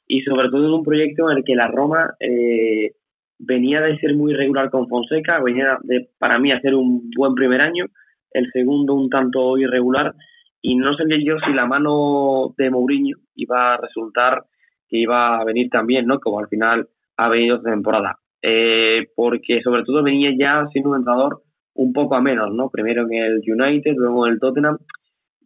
y 0.08 0.22
sobre 0.22 0.50
todo 0.50 0.66
en 0.66 0.74
un 0.74 0.84
proyecto 0.84 1.30
en 1.30 1.38
el 1.38 1.44
que 1.44 1.56
la 1.56 1.68
Roma 1.68 2.16
eh, 2.20 2.94
venía 3.42 3.82
de 3.82 3.98
ser 3.98 4.16
muy 4.16 4.34
regular 4.34 4.70
con 4.70 4.88
Fonseca, 4.88 5.42
venía 5.42 5.78
de, 5.84 6.10
para 6.20 6.40
mí, 6.40 6.52
hacer 6.52 6.76
un 6.76 7.10
buen 7.16 7.34
primer 7.34 7.62
año, 7.62 7.86
el 8.32 8.50
segundo 8.52 8.94
un 8.94 9.10
tanto 9.10 9.58
irregular, 9.58 10.14
y 10.62 10.76
no 10.76 10.94
sabía 10.94 11.18
yo 11.24 11.40
si 11.40 11.54
la 11.54 11.66
mano 11.66 12.54
de 12.58 12.70
Mourinho 12.70 13.18
iba 13.36 13.74
a 13.74 13.78
resultar 13.78 14.44
que 14.88 14.98
iba 14.98 15.40
a 15.40 15.44
venir 15.44 15.70
también, 15.70 16.06
¿no? 16.06 16.20
Como 16.20 16.40
al 16.40 16.48
final 16.48 16.88
ha 17.18 17.30
venido 17.30 17.58
esta 17.58 17.72
temporada. 17.72 18.18
Eh, 18.44 19.08
porque 19.16 19.62
sobre 19.62 19.84
todo 19.84 20.04
venía 20.04 20.32
ya 20.38 20.68
siendo 20.72 20.90
un 20.92 20.98
entrenador 20.98 21.42
un 21.74 21.94
poco 21.94 22.16
a 22.16 22.22
menos, 22.22 22.54
¿no? 22.54 22.70
Primero 22.70 23.08
en 23.10 23.14
el 23.14 23.42
United, 23.46 23.94
luego 23.96 24.28
en 24.28 24.34
el 24.34 24.40
Tottenham. 24.40 24.78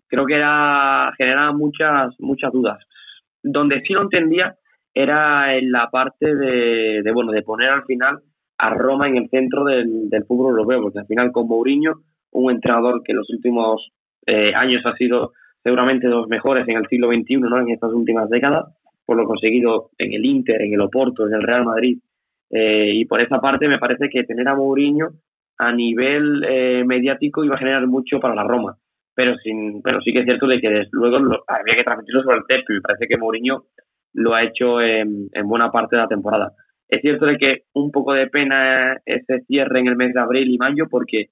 Creo 0.08 0.26
que 0.26 0.36
era 0.36 1.14
generaba 1.18 1.54
muchas 1.54 2.14
muchas 2.20 2.52
dudas. 2.52 2.80
Donde 3.44 3.82
sí 3.82 3.94
lo 3.94 4.02
entendía 4.02 4.56
era 4.96 5.56
en 5.56 5.72
la 5.72 5.90
parte 5.92 6.36
de, 6.36 7.04
bueno 7.14 7.32
de 7.34 7.44
poner 7.44 7.70
al 7.70 7.84
final 7.84 8.20
a 8.58 8.70
Roma 8.70 9.08
en 9.08 9.18
el 9.18 9.30
centro 9.30 9.66
del, 9.66 10.10
del 10.10 10.24
fútbol 10.24 10.52
europeo, 10.52 10.82
porque 10.82 11.00
al 11.00 11.08
final 11.08 11.32
con 11.34 11.48
Mourinho, 11.48 11.96
un 12.32 12.52
entrenador 12.52 13.04
que 13.04 13.12
en 13.12 13.18
los 13.18 13.30
últimos 13.30 13.92
eh, 14.26 14.54
años 14.56 14.82
ha 14.86 14.96
sido 14.96 15.34
seguramente 15.62 16.08
de 16.08 16.14
los 16.14 16.28
mejores 16.28 16.68
en 16.68 16.78
el 16.78 16.88
siglo 16.88 17.10
XXI, 17.10 17.38
¿no? 17.38 17.60
en 17.60 17.70
estas 17.70 17.92
últimas 17.92 18.30
décadas, 18.30 18.66
por 19.06 19.18
lo 19.18 19.26
conseguido 19.26 19.90
en 19.98 20.14
el 20.14 20.26
Inter, 20.26 20.62
en 20.62 20.74
el 20.74 20.82
Oporto, 20.82 21.28
en 21.28 21.34
el 21.34 21.44
Real 21.44 21.66
Madrid. 21.66 22.00
Eh, 22.50 22.92
y 22.94 23.06
por 23.06 23.20
esa 23.20 23.42
parte 23.42 23.68
me 23.68 23.80
parece 23.80 24.08
que 24.10 24.24
tener 24.24 24.48
a 24.48 24.56
Mourinho 24.56 25.10
a 25.58 25.72
nivel 25.72 26.44
eh, 26.48 26.84
mediático 26.86 27.44
iba 27.44 27.56
a 27.56 27.60
generar 27.60 27.86
mucho 27.88 28.20
para 28.20 28.36
la 28.36 28.44
Roma. 28.44 28.78
Pero, 29.16 29.36
sin, 29.38 29.82
pero 29.82 30.02
sí 30.02 30.12
que 30.14 30.20
es 30.20 30.26
cierto 30.26 30.46
de 30.46 30.60
que 30.60 30.86
luego 30.92 31.20
lo, 31.20 31.44
había 31.48 31.76
que 31.76 31.84
transmitirlo 31.84 32.24
sobre 32.24 32.38
el 32.38 32.44
césped 32.48 32.74
y 32.74 32.76
me 32.76 32.82
parece 32.82 33.08
que 33.08 33.18
Mourinho 33.18 33.64
lo 34.15 34.34
ha 34.34 34.43
hecho 34.43 34.82
en, 34.82 35.30
en, 35.34 35.47
buena 35.47 35.71
parte 35.71 35.95
de 35.95 36.01
la 36.01 36.08
temporada. 36.08 36.54
Es 36.88 37.01
cierto 37.01 37.25
de 37.25 37.38
que 37.38 37.63
un 37.73 37.91
poco 37.91 38.13
de 38.13 38.28
pena 38.28 38.97
ese 39.06 39.41
cierre 39.41 39.80
en 39.80 39.88
el 39.88 39.95
mes 39.95 40.13
de 40.13 40.21
abril 40.21 40.49
y 40.49 40.58
mayo 40.58 40.86
porque 40.89 41.28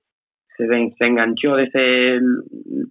se, 0.57 0.67
se 0.67 1.05
enganchó 1.05 1.55
de 1.55 1.63
ese 1.63 2.19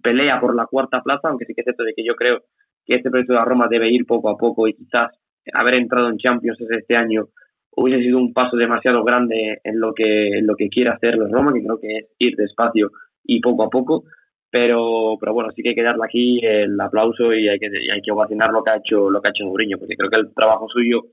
pelea 0.01 0.39
por 0.39 0.55
la 0.55 0.65
cuarta 0.65 1.01
plaza, 1.01 1.29
aunque 1.29 1.45
sí 1.45 1.53
que 1.53 1.61
es 1.61 1.65
cierto 1.65 1.83
de 1.83 1.93
que 1.93 2.03
yo 2.03 2.15
creo 2.15 2.41
que 2.85 2.95
este 2.95 3.09
proyecto 3.09 3.33
de 3.33 3.45
Roma 3.45 3.67
debe 3.69 3.89
ir 3.89 4.05
poco 4.05 4.29
a 4.29 4.37
poco 4.37 4.67
y 4.67 4.73
quizás 4.73 5.11
haber 5.53 5.75
entrado 5.75 6.09
en 6.09 6.17
Champions 6.17 6.59
este 6.59 6.95
año 6.95 7.27
hubiese 7.75 8.03
sido 8.03 8.17
un 8.17 8.33
paso 8.33 8.55
demasiado 8.57 9.03
grande 9.03 9.59
en 9.63 9.79
lo 9.79 9.93
que 9.93 10.37
en 10.37 10.47
lo 10.47 10.55
que 10.55 10.69
quiere 10.69 10.89
hacer 10.89 11.17
la 11.17 11.27
Roma, 11.27 11.53
que 11.53 11.63
creo 11.63 11.79
que 11.79 11.97
es 11.97 12.05
ir 12.19 12.35
despacio 12.35 12.91
y 13.23 13.39
poco 13.39 13.63
a 13.63 13.69
poco, 13.69 14.03
pero 14.53 15.17
pero 15.19 15.33
bueno, 15.33 15.49
sí 15.51 15.63
que 15.63 15.69
hay 15.69 15.75
que 15.75 15.81
darle 15.81 16.05
aquí 16.05 16.39
el 16.45 16.79
aplauso 16.79 17.33
y 17.33 17.49
hay 17.49 17.57
que 17.57 17.65
y 17.65 17.89
hay 17.89 18.01
que 18.03 18.11
ovacionar 18.11 18.51
lo 18.51 18.63
que 18.63 18.69
ha 18.69 18.77
hecho 18.77 19.09
lo 19.09 19.19
que 19.19 19.29
ha 19.29 19.31
hecho 19.31 19.45
Mourinho, 19.45 19.79
porque 19.79 19.95
creo 19.97 20.11
que 20.11 20.17
el 20.17 20.31
trabajo 20.31 20.67
suyo, 20.69 21.05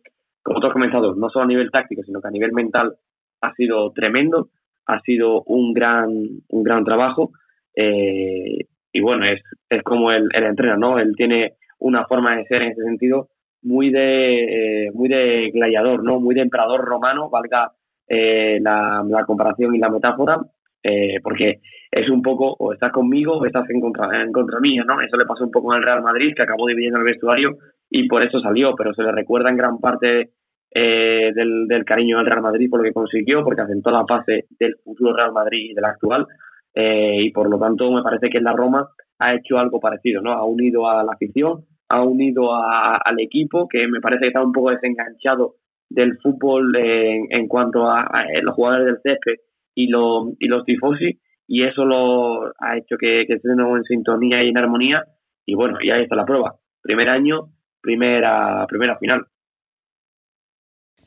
como 0.42 0.60
tú 0.60 0.66
has 0.66 0.74
comentado, 0.74 1.14
no 1.14 1.30
solo 1.30 1.46
a 1.46 1.48
nivel 1.48 1.70
táctico, 1.70 2.02
sino 2.02 2.20
que 2.20 2.28
a 2.28 2.32
nivel 2.32 2.52
mental 2.52 2.96
ha 3.40 3.54
sido 3.54 3.92
tremendo, 3.92 4.50
ha 4.84 5.00
sido 5.00 5.42
un 5.44 5.72
gran 5.72 6.10
un 6.50 6.62
gran 6.62 6.84
trabajo 6.84 7.30
eh, 7.74 8.66
y 8.92 9.00
bueno, 9.00 9.24
es 9.24 9.40
es 9.70 9.82
como 9.84 10.12
él, 10.12 10.28
él 10.34 10.44
entrena, 10.44 10.76
¿no? 10.76 10.98
Él 10.98 11.14
tiene 11.16 11.54
una 11.78 12.04
forma 12.04 12.36
de 12.36 12.44
ser 12.44 12.60
en 12.60 12.72
ese 12.72 12.82
sentido 12.82 13.28
muy 13.62 13.88
de 13.88 14.84
eh, 14.84 14.90
muy 14.92 15.08
de 15.08 15.50
gladiador, 15.50 16.04
¿no? 16.04 16.20
Muy 16.20 16.34
de 16.34 16.42
emperador 16.42 16.82
romano, 16.84 17.30
valga 17.30 17.72
eh, 18.06 18.58
la, 18.60 19.02
comparación 19.26 19.74
y 19.74 19.78
la 19.78 19.88
metáfora, 19.88 20.40
eh, 20.82 21.20
porque 21.22 21.60
es 21.90 22.08
un 22.08 22.22
poco 22.22 22.54
o 22.58 22.72
estás 22.72 22.92
conmigo 22.92 23.34
o 23.38 23.46
estás 23.46 23.68
en 23.70 23.80
contra, 23.80 24.22
en 24.22 24.32
contra 24.32 24.60
mía, 24.60 24.84
¿no? 24.86 25.00
Eso 25.00 25.16
le 25.16 25.26
pasó 25.26 25.44
un 25.44 25.50
poco 25.50 25.74
el 25.74 25.82
Real 25.82 26.02
Madrid, 26.02 26.32
que 26.34 26.42
acabó 26.42 26.66
dividiendo 26.66 26.98
el 26.98 27.04
vestuario 27.04 27.56
y 27.90 28.06
por 28.08 28.22
eso 28.22 28.40
salió, 28.40 28.74
pero 28.76 28.94
se 28.94 29.02
le 29.02 29.12
recuerda 29.12 29.50
en 29.50 29.56
gran 29.56 29.78
parte 29.78 30.30
eh, 30.72 31.32
del, 31.34 31.84
cariño 31.84 32.18
del 32.18 32.26
Real 32.26 32.42
Madrid 32.42 32.70
por 32.70 32.80
lo 32.80 32.84
que 32.84 32.92
consiguió, 32.92 33.42
porque 33.42 33.62
asentó 33.62 33.90
la 33.90 34.04
base 34.08 34.46
del 34.58 34.76
futuro 34.84 35.14
Real 35.14 35.32
Madrid 35.32 35.70
y 35.70 35.74
del 35.74 35.84
actual, 35.84 36.26
eh, 36.74 37.16
y 37.22 37.32
por 37.32 37.50
lo 37.50 37.58
tanto 37.58 37.90
me 37.90 38.02
parece 38.02 38.30
que 38.30 38.38
en 38.38 38.44
la 38.44 38.52
Roma 38.52 38.88
ha 39.18 39.34
hecho 39.34 39.58
algo 39.58 39.80
parecido, 39.80 40.22
¿no? 40.22 40.32
Ha 40.32 40.44
unido 40.44 40.88
a 40.88 41.02
la 41.02 41.12
afición, 41.12 41.64
ha 41.88 42.02
unido 42.02 42.54
a, 42.54 42.96
al 42.96 43.18
equipo, 43.18 43.68
que 43.68 43.88
me 43.88 44.00
parece 44.00 44.20
que 44.20 44.28
está 44.28 44.42
un 44.42 44.52
poco 44.52 44.70
desenganchado 44.70 45.56
del 45.88 46.16
fútbol 46.18 46.74
en, 46.76 47.26
en 47.30 47.48
cuanto 47.48 47.86
a, 47.86 48.02
a, 48.02 48.24
los 48.40 48.54
jugadores 48.54 48.86
del 48.86 49.00
césped 49.02 49.42
y, 49.74 49.88
lo, 49.88 50.32
y 50.38 50.46
los 50.46 50.64
tifosi, 50.64 51.20
y 51.46 51.64
eso 51.64 51.84
lo 51.84 52.46
ha 52.58 52.76
hecho 52.76 52.96
que, 52.98 53.24
que 53.26 53.34
estén 53.34 53.58
en 53.58 53.84
sintonía 53.84 54.42
y 54.42 54.48
en 54.48 54.58
armonía, 54.58 55.04
y 55.44 55.54
bueno, 55.54 55.78
y 55.82 55.90
ahí 55.90 56.02
está 56.02 56.16
la 56.16 56.24
prueba. 56.24 56.56
Primer 56.82 57.08
año, 57.08 57.52
primera, 57.80 58.66
primera 58.68 58.98
final. 58.98 59.26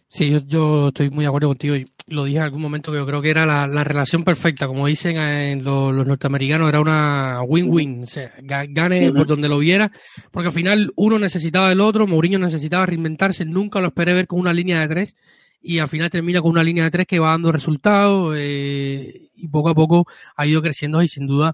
Sí, 0.07 0.29
yo, 0.29 0.39
yo 0.45 0.87
estoy 0.89 1.09
muy 1.09 1.23
de 1.23 1.29
acuerdo 1.29 1.47
contigo 1.47 1.75
y 1.75 1.87
lo 2.05 2.25
dije 2.25 2.37
en 2.37 2.43
algún 2.43 2.61
momento 2.61 2.91
que 2.91 2.99
yo 2.99 3.05
creo 3.07 3.21
que 3.21 3.31
era 3.31 3.47
la, 3.47 3.65
la 3.65 3.83
relación 3.83 4.23
perfecta, 4.23 4.67
como 4.67 4.85
dicen 4.85 5.17
en 5.17 5.63
los, 5.63 5.91
los 5.91 6.05
norteamericanos, 6.05 6.69
era 6.69 6.81
una 6.81 7.41
win-win, 7.47 8.03
o 8.03 8.05
sea, 8.05 8.29
gane 8.43 9.11
por 9.11 9.25
donde 9.25 9.49
lo 9.49 9.57
viera, 9.57 9.91
porque 10.31 10.49
al 10.49 10.53
final 10.53 10.91
uno 10.97 11.17
necesitaba 11.17 11.69
del 11.69 11.81
otro, 11.81 12.05
Mourinho 12.05 12.37
necesitaba 12.37 12.85
reinventarse, 12.85 13.43
nunca 13.45 13.81
lo 13.81 13.87
esperé 13.87 14.13
ver 14.13 14.27
con 14.27 14.39
una 14.39 14.53
línea 14.53 14.81
de 14.81 14.87
tres 14.87 15.15
y 15.63 15.79
al 15.79 15.87
final 15.87 16.09
termina 16.09 16.41
con 16.41 16.51
una 16.51 16.63
línea 16.63 16.83
de 16.83 16.91
tres 16.91 17.07
que 17.07 17.19
va 17.19 17.31
dando 17.31 17.51
resultados 17.51 18.35
eh, 18.37 19.29
y 19.35 19.47
poco 19.47 19.69
a 19.69 19.73
poco 19.73 20.05
ha 20.35 20.45
ido 20.45 20.61
creciendo 20.61 21.01
y 21.01 21.07
sin 21.07 21.25
duda 21.25 21.53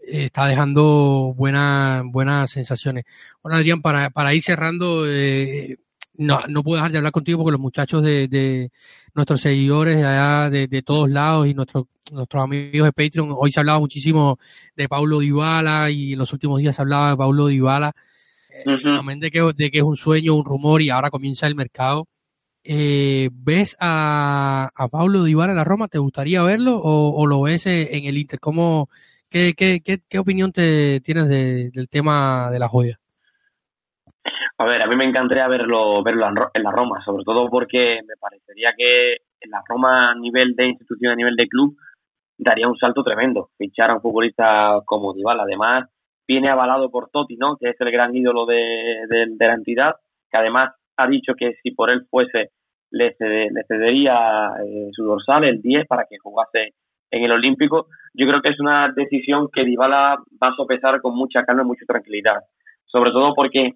está 0.00 0.46
dejando 0.46 1.34
buenas 1.36 2.02
buenas 2.06 2.50
sensaciones. 2.50 3.04
Bueno, 3.42 3.58
Adrián, 3.58 3.82
para, 3.82 4.10
para 4.10 4.32
ir 4.32 4.42
cerrando, 4.42 5.04
eh, 5.06 5.76
no, 6.14 6.40
no 6.48 6.62
puedo 6.62 6.76
dejar 6.76 6.92
de 6.92 6.98
hablar 6.98 7.12
contigo 7.12 7.38
porque 7.38 7.52
los 7.52 7.60
muchachos 7.60 8.02
de, 8.02 8.28
de 8.28 8.70
nuestros 9.14 9.40
seguidores 9.40 9.96
de 9.96 10.06
allá 10.06 10.50
de, 10.50 10.68
de 10.68 10.82
todos 10.82 11.10
lados 11.10 11.46
y 11.46 11.54
nuestros 11.54 11.86
nuestros 12.12 12.42
amigos 12.42 12.86
de 12.86 12.92
Patreon, 12.92 13.34
hoy 13.36 13.50
se 13.50 13.60
hablaba 13.60 13.80
muchísimo 13.80 14.38
de 14.76 14.88
Paulo 14.88 15.18
Dybala 15.18 15.90
y 15.90 16.14
en 16.14 16.18
los 16.18 16.32
últimos 16.32 16.58
días 16.60 16.76
se 16.76 16.82
hablaba 16.82 17.10
de 17.10 17.16
Paulo 17.16 17.48
Dybala, 17.48 17.92
uh 18.64 19.18
de, 19.20 19.30
que, 19.30 19.52
de 19.54 19.70
que 19.70 19.78
es 19.78 19.84
un 19.84 19.96
sueño, 19.96 20.34
un 20.34 20.44
rumor 20.44 20.80
y 20.80 20.90
ahora 20.90 21.10
comienza 21.10 21.46
el 21.46 21.54
mercado. 21.54 22.08
Eh, 22.70 23.30
¿Ves 23.32 23.78
a, 23.80 24.68
a 24.76 24.88
Paulo 24.88 25.24
Dybala 25.24 25.52
en 25.52 25.56
la 25.56 25.64
Roma? 25.64 25.88
¿Te 25.88 25.96
gustaría 25.96 26.42
verlo 26.42 26.78
o, 26.82 27.26
lo 27.26 27.40
ves 27.40 27.64
en 27.66 28.04
el 28.04 28.18
Inter? 28.18 28.38
¿Cómo, 28.40 28.90
qué, 29.30 29.54
qué, 29.56 29.80
qué, 29.82 30.00
qué 30.06 30.18
opinión 30.18 30.52
te 30.52 31.00
tienes 31.00 31.30
de, 31.30 31.70
del 31.70 31.88
tema 31.88 32.50
de 32.50 32.58
la 32.58 32.68
joya? 32.68 32.98
A 34.58 34.64
ver, 34.66 34.82
a 34.82 34.86
mí 34.86 34.96
me 34.96 35.06
encantaría 35.06 35.48
verlo, 35.48 36.02
verlo 36.02 36.28
en 36.52 36.62
la 36.62 36.70
Roma, 36.70 37.02
sobre 37.06 37.24
todo 37.24 37.48
porque 37.48 38.00
me 38.06 38.16
parecería 38.20 38.74
que 38.76 39.12
en 39.40 39.50
la 39.50 39.62
Roma 39.66 40.10
a 40.10 40.14
nivel 40.14 40.54
de 40.54 40.66
institución, 40.66 41.12
a 41.12 41.16
nivel 41.16 41.36
de 41.36 41.48
club, 41.48 41.74
daría 42.36 42.68
un 42.68 42.76
salto 42.76 43.02
tremendo. 43.02 43.48
Fichar 43.56 43.90
a 43.90 43.94
un 43.94 44.02
futbolista 44.02 44.82
como 44.84 45.14
Dybala, 45.14 45.44
además 45.44 45.88
viene 46.26 46.50
avalado 46.50 46.90
por 46.90 47.08
Totti, 47.08 47.36
¿no? 47.36 47.56
Que 47.56 47.70
es 47.70 47.80
el 47.80 47.90
gran 47.90 48.14
ídolo 48.14 48.44
de, 48.44 49.06
de, 49.08 49.46
la 49.46 49.54
entidad, 49.54 49.94
que 50.30 50.36
además 50.36 50.74
ha 50.98 51.06
dicho 51.06 51.32
que 51.34 51.54
si 51.62 51.70
por 51.70 51.88
él 51.88 52.06
fuese 52.10 52.50
le, 52.90 53.14
le 53.18 53.64
cedería 53.66 54.50
eh, 54.64 54.88
su 54.92 55.04
dorsal, 55.04 55.44
el 55.44 55.60
10, 55.60 55.86
para 55.86 56.04
que 56.08 56.18
jugase 56.18 56.74
en 57.10 57.24
el 57.24 57.32
Olímpico. 57.32 57.86
Yo 58.14 58.26
creo 58.26 58.42
que 58.42 58.50
es 58.50 58.60
una 58.60 58.92
decisión 58.94 59.48
que 59.52 59.64
Dybala 59.64 60.16
va 60.42 60.48
a 60.48 60.56
sopesar 60.56 61.00
con 61.00 61.14
mucha 61.14 61.44
calma 61.44 61.62
y 61.62 61.66
mucha 61.66 61.84
tranquilidad. 61.86 62.40
Sobre 62.86 63.10
todo 63.12 63.34
porque 63.34 63.74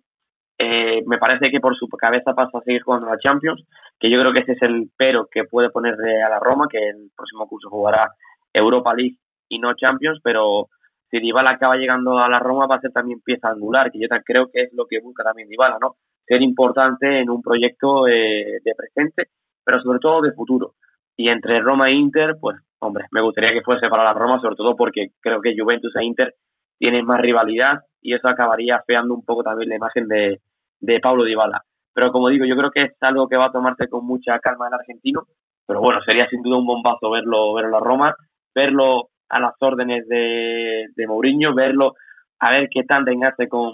eh, 0.58 1.02
me 1.06 1.18
parece 1.18 1.50
que 1.50 1.60
por 1.60 1.76
su 1.76 1.88
cabeza 1.88 2.34
pasa 2.34 2.58
a 2.58 2.62
seguir 2.62 2.82
jugando 2.82 3.06
la 3.06 3.18
Champions, 3.18 3.64
que 3.98 4.10
yo 4.10 4.18
creo 4.20 4.32
que 4.32 4.40
ese 4.40 4.52
es 4.52 4.62
el 4.62 4.90
pero 4.96 5.26
que 5.30 5.44
puede 5.44 5.70
ponerle 5.70 6.22
a 6.22 6.28
la 6.28 6.38
Roma, 6.38 6.66
que 6.70 6.78
el 6.78 7.10
próximo 7.16 7.46
curso 7.48 7.68
jugará 7.68 8.10
Europa 8.52 8.94
League 8.94 9.16
y 9.48 9.58
no 9.58 9.74
Champions, 9.74 10.20
pero 10.22 10.68
si 11.10 11.20
Dybala 11.20 11.50
acaba 11.50 11.76
llegando 11.76 12.18
a 12.18 12.28
la 12.28 12.38
Roma 12.38 12.66
va 12.66 12.76
a 12.76 12.80
ser 12.80 12.92
también 12.92 13.20
pieza 13.20 13.48
angular, 13.48 13.90
que 13.90 14.00
yo 14.00 14.08
creo 14.24 14.50
que 14.50 14.62
es 14.62 14.72
lo 14.72 14.86
que 14.86 15.00
busca 15.00 15.22
también 15.24 15.48
Dybala, 15.48 15.78
¿no? 15.80 15.96
Ser 16.26 16.42
importante 16.42 17.20
en 17.20 17.30
un 17.30 17.42
proyecto 17.42 18.06
eh, 18.08 18.60
de 18.64 18.74
presente, 18.74 19.28
pero 19.64 19.80
sobre 19.80 19.98
todo 19.98 20.22
de 20.22 20.32
futuro. 20.32 20.74
Y 21.16 21.28
entre 21.28 21.60
Roma 21.60 21.90
e 21.90 21.94
Inter, 21.94 22.36
pues, 22.40 22.56
hombre, 22.80 23.06
me 23.10 23.20
gustaría 23.20 23.52
que 23.52 23.62
fuese 23.62 23.88
para 23.88 24.04
la 24.04 24.14
Roma, 24.14 24.40
sobre 24.40 24.56
todo 24.56 24.76
porque 24.76 25.08
creo 25.20 25.40
que 25.40 25.54
Juventus 25.58 25.94
e 25.96 26.04
Inter 26.04 26.34
tienen 26.78 27.04
más 27.04 27.20
rivalidad 27.20 27.80
y 28.00 28.14
eso 28.14 28.28
acabaría 28.28 28.82
feando 28.86 29.14
un 29.14 29.24
poco 29.24 29.42
también 29.42 29.68
la 29.68 29.76
imagen 29.76 30.08
de, 30.08 30.40
de 30.80 31.00
Pablo 31.00 31.24
Dybala. 31.24 31.62
Pero 31.94 32.10
como 32.10 32.28
digo, 32.28 32.46
yo 32.46 32.56
creo 32.56 32.70
que 32.70 32.84
es 32.84 32.92
algo 33.02 33.28
que 33.28 33.36
va 33.36 33.46
a 33.46 33.52
tomarse 33.52 33.88
con 33.88 34.06
mucha 34.06 34.38
calma 34.38 34.68
el 34.68 34.74
argentino, 34.74 35.24
pero 35.66 35.80
bueno, 35.80 36.00
sería 36.02 36.26
sin 36.28 36.42
duda 36.42 36.58
un 36.58 36.66
bombazo 36.66 37.10
verlo, 37.10 37.52
verlo 37.54 37.76
a 37.76 37.80
Roma 37.80 38.16
verlo 38.54 39.08
a 39.28 39.40
las 39.40 39.54
órdenes 39.60 40.06
de, 40.08 40.86
de 40.94 41.06
Mourinho, 41.06 41.54
verlo 41.54 41.94
a 42.38 42.50
ver 42.50 42.68
qué 42.70 42.82
tan 42.84 43.04
hace 43.24 43.48
con, 43.48 43.72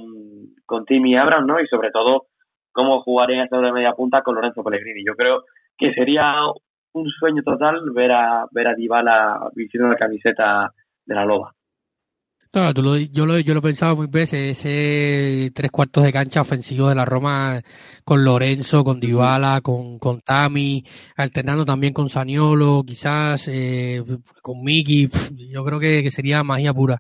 con 0.67 0.85
Timmy 0.85 1.17
Abraham, 1.17 1.47
¿no? 1.47 1.61
Y 1.61 1.67
sobre 1.67 1.91
todo, 1.91 2.27
cómo 2.79 3.03
jugaría 3.03 3.49
de 3.51 3.73
media 3.73 3.93
punta 3.93 4.23
con 4.23 4.37
Lorenzo 4.37 4.62
Pellegrini. 4.62 5.03
Yo 5.05 5.17
creo 5.17 5.43
que 5.77 5.93
sería 5.95 6.35
un 6.93 7.09
sueño 7.19 7.43
total 7.43 7.81
ver 7.93 8.12
a, 8.12 8.47
ver 8.53 8.69
a 8.69 8.75
Dybala 8.77 9.51
vistiendo 9.53 9.88
la 9.88 9.97
camiseta 9.97 10.73
de 11.05 11.14
la 11.17 11.25
Loba. 11.25 11.53
Claro, 12.53 12.73
tú 12.73 12.83
lo, 12.83 12.97
yo, 12.97 13.27
lo, 13.27 13.37
yo 13.41 13.53
lo 13.53 13.61
pensaba 13.61 13.97
muy 13.97 14.07
veces, 14.07 14.59
ese 14.59 15.51
tres 15.53 15.73
cuartos 15.73 16.05
de 16.05 16.12
cancha 16.12 16.41
ofensivo 16.41 16.88
de 16.88 16.95
la 16.95 17.05
Roma 17.05 17.61
con 18.05 18.25
Lorenzo, 18.25 18.85
con 18.85 19.01
Dybala, 19.01 19.61
con, 19.61 19.99
con 19.99 20.21
Tami, 20.21 20.85
alternando 21.17 21.64
también 21.64 21.93
con 21.93 22.09
Saniolo, 22.09 22.85
quizás 22.87 23.49
eh, 23.49 24.05
con 24.41 24.62
Miki, 24.62 25.09
yo 25.51 25.64
creo 25.64 25.81
que, 25.81 26.05
que, 26.05 26.11
sería 26.12 26.45
magia 26.45 26.73
pura. 26.73 26.99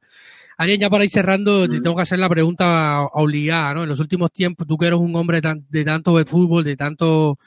Ariel, 0.58 0.80
ya 0.80 0.90
para 0.90 1.04
ir 1.04 1.10
cerrando, 1.10 1.68
te 1.68 1.80
tengo 1.80 1.94
que 1.94 2.02
hacer 2.02 2.18
la 2.18 2.28
pregunta 2.28 3.04
obligada, 3.12 3.74
¿no? 3.74 3.82
En 3.84 3.88
los 3.88 4.00
últimos 4.00 4.32
tiempos, 4.32 4.66
tú 4.66 4.76
que 4.76 4.88
eres 4.88 4.98
un 4.98 5.14
hombre 5.14 5.40
de, 5.40 5.62
de 5.68 5.84
tanto 5.84 6.14
ver 6.14 6.26
fútbol, 6.26 6.64
de 6.64 6.76
tanto 6.76 7.38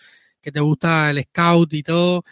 que 0.41 0.51
te 0.51 0.61
gusta 0.61 1.09
el 1.09 1.21
scout 1.23 1.73
y 1.73 1.83
todo, 1.83 2.23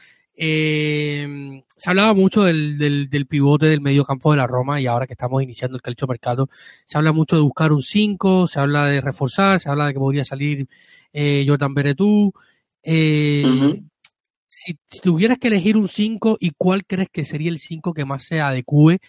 eh, 0.41 1.61
se 1.75 1.89
hablaba 1.89 2.13
mucho 2.13 2.43
del, 2.43 2.77
del, 2.77 3.09
del, 3.09 3.27
pivote 3.27 3.65
del 3.65 3.81
medio 3.81 4.05
campo 4.05 4.31
de 4.31 4.37
la 4.37 4.47
Roma 4.47 4.79
y 4.79 4.87
ahora 4.87 5.05
que 5.05 5.11
estamos 5.11 5.43
iniciando 5.43 5.75
el 5.75 5.81
calcio 5.81 6.07
mercado, 6.07 6.49
se 6.85 6.97
habla 6.97 7.11
mucho 7.11 7.35
de 7.35 7.41
buscar 7.41 7.73
un 7.73 7.81
5, 7.81 8.47
se 8.47 8.59
habla 8.61 8.85
de 8.85 9.01
reforzar, 9.01 9.59
se 9.59 9.69
habla 9.69 9.87
de 9.87 9.93
que 9.93 9.99
podría 9.99 10.23
salir 10.23 10.65
eh, 11.11 11.43
Jordan 11.45 11.73
Beretú. 11.73 12.31
Eh, 12.81 13.81
si, 14.45 14.79
si, 14.89 14.99
tuvieras 15.01 15.37
que 15.39 15.49
elegir 15.49 15.75
un 15.75 15.89
5, 15.89 16.37
¿y 16.39 16.51
cuál 16.51 16.85
crees 16.85 17.09
que 17.11 17.25
sería 17.25 17.51
el 17.51 17.59
5 17.59 17.93
que 17.93 18.05
más 18.05 18.23
se 18.23 18.39
adecue 18.39 18.99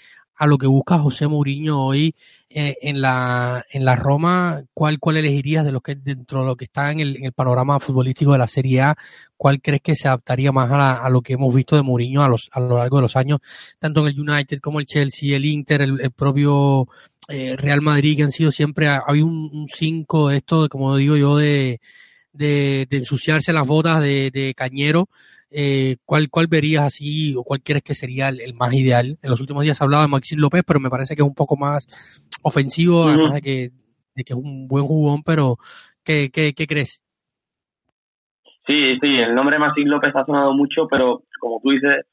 a 0.40 0.46
lo 0.46 0.56
que 0.56 0.66
busca 0.66 0.98
José 0.98 1.28
Mourinho 1.28 1.84
hoy 1.84 2.14
eh, 2.48 2.78
en 2.80 3.02
la 3.02 3.62
en 3.70 3.84
la 3.84 3.94
Roma, 3.94 4.62
¿cuál 4.72 4.98
cuál 4.98 5.18
elegirías 5.18 5.66
de 5.66 5.70
lo 5.70 5.82
que 5.82 5.96
dentro 5.96 6.40
de 6.40 6.46
lo 6.46 6.56
que 6.56 6.64
está 6.64 6.90
en 6.90 7.00
el, 7.00 7.32
panorama 7.34 7.78
futbolístico 7.78 8.32
de 8.32 8.38
la 8.38 8.46
Serie 8.46 8.80
A? 8.80 8.96
¿Cuál 9.36 9.60
crees 9.60 9.82
que 9.82 9.94
se 9.94 10.08
adaptaría 10.08 10.50
más 10.50 10.70
a, 10.70 11.04
a 11.04 11.10
lo 11.10 11.20
que 11.20 11.34
hemos 11.34 11.54
visto 11.54 11.76
de 11.76 11.82
Mourinho 11.82 12.22
a, 12.22 12.28
los, 12.28 12.48
a 12.52 12.60
lo 12.60 12.78
largo 12.78 12.96
de 12.96 13.02
los 13.02 13.16
años, 13.16 13.40
tanto 13.78 14.00
en 14.00 14.06
el 14.14 14.18
United 14.18 14.60
como 14.60 14.80
el 14.80 14.86
Chelsea, 14.86 15.36
el 15.36 15.44
Inter, 15.44 15.82
el, 15.82 16.10
propio 16.12 16.88
eh, 17.28 17.54
Real 17.58 17.82
Madrid, 17.82 18.16
que 18.16 18.22
han 18.22 18.32
sido 18.32 18.50
siempre, 18.50 18.88
hay 18.88 19.20
un 19.20 19.66
5 19.70 20.28
de 20.30 20.38
esto, 20.38 20.70
como 20.70 20.96
digo 20.96 21.18
yo, 21.18 21.36
de, 21.36 21.82
de, 22.32 22.86
ensuciarse 22.90 23.52
las 23.52 23.66
botas 23.66 24.00
de 24.00 24.54
Cañero, 24.56 25.10
eh, 25.50 25.96
¿cuál, 26.04 26.28
¿cuál 26.30 26.46
verías 26.46 26.84
así 26.84 27.34
o 27.36 27.42
cuál 27.42 27.60
crees 27.62 27.82
que 27.82 27.94
sería 27.94 28.28
el, 28.28 28.40
el, 28.40 28.54
más 28.54 28.72
ideal? 28.72 29.18
En 29.22 29.30
los 29.30 29.40
últimos 29.40 29.62
días 29.62 29.76
se 29.76 29.84
hablaba 29.84 30.04
de 30.04 30.08
Maxim 30.08 30.38
López, 30.38 30.62
pero 30.66 30.80
me 30.80 30.90
parece 30.90 31.14
que 31.14 31.22
es 31.22 31.28
un 31.28 31.34
poco 31.34 31.56
más 31.56 31.86
ofensivo, 32.42 33.02
uh 33.02 33.06
-huh. 33.06 33.08
además 33.08 33.34
de 33.34 33.42
que, 33.42 33.70
de 34.14 34.24
que 34.24 34.32
es 34.32 34.38
un 34.38 34.68
buen 34.68 34.84
jugón, 34.84 35.22
pero 35.24 35.56
¿qué, 36.04 36.30
qué, 36.32 36.52
qué 36.54 36.66
crees? 36.66 37.02
Sí, 38.66 38.98
sí, 39.00 39.18
el 39.18 39.34
nombre 39.34 39.56
de 39.56 39.60
Maxim 39.60 39.88
López 39.88 40.14
ha 40.14 40.24
sonado 40.24 40.54
mucho, 40.54 40.86
pero 40.88 41.22
como 41.40 41.60
tú 41.62 41.70
dices, 41.70 42.06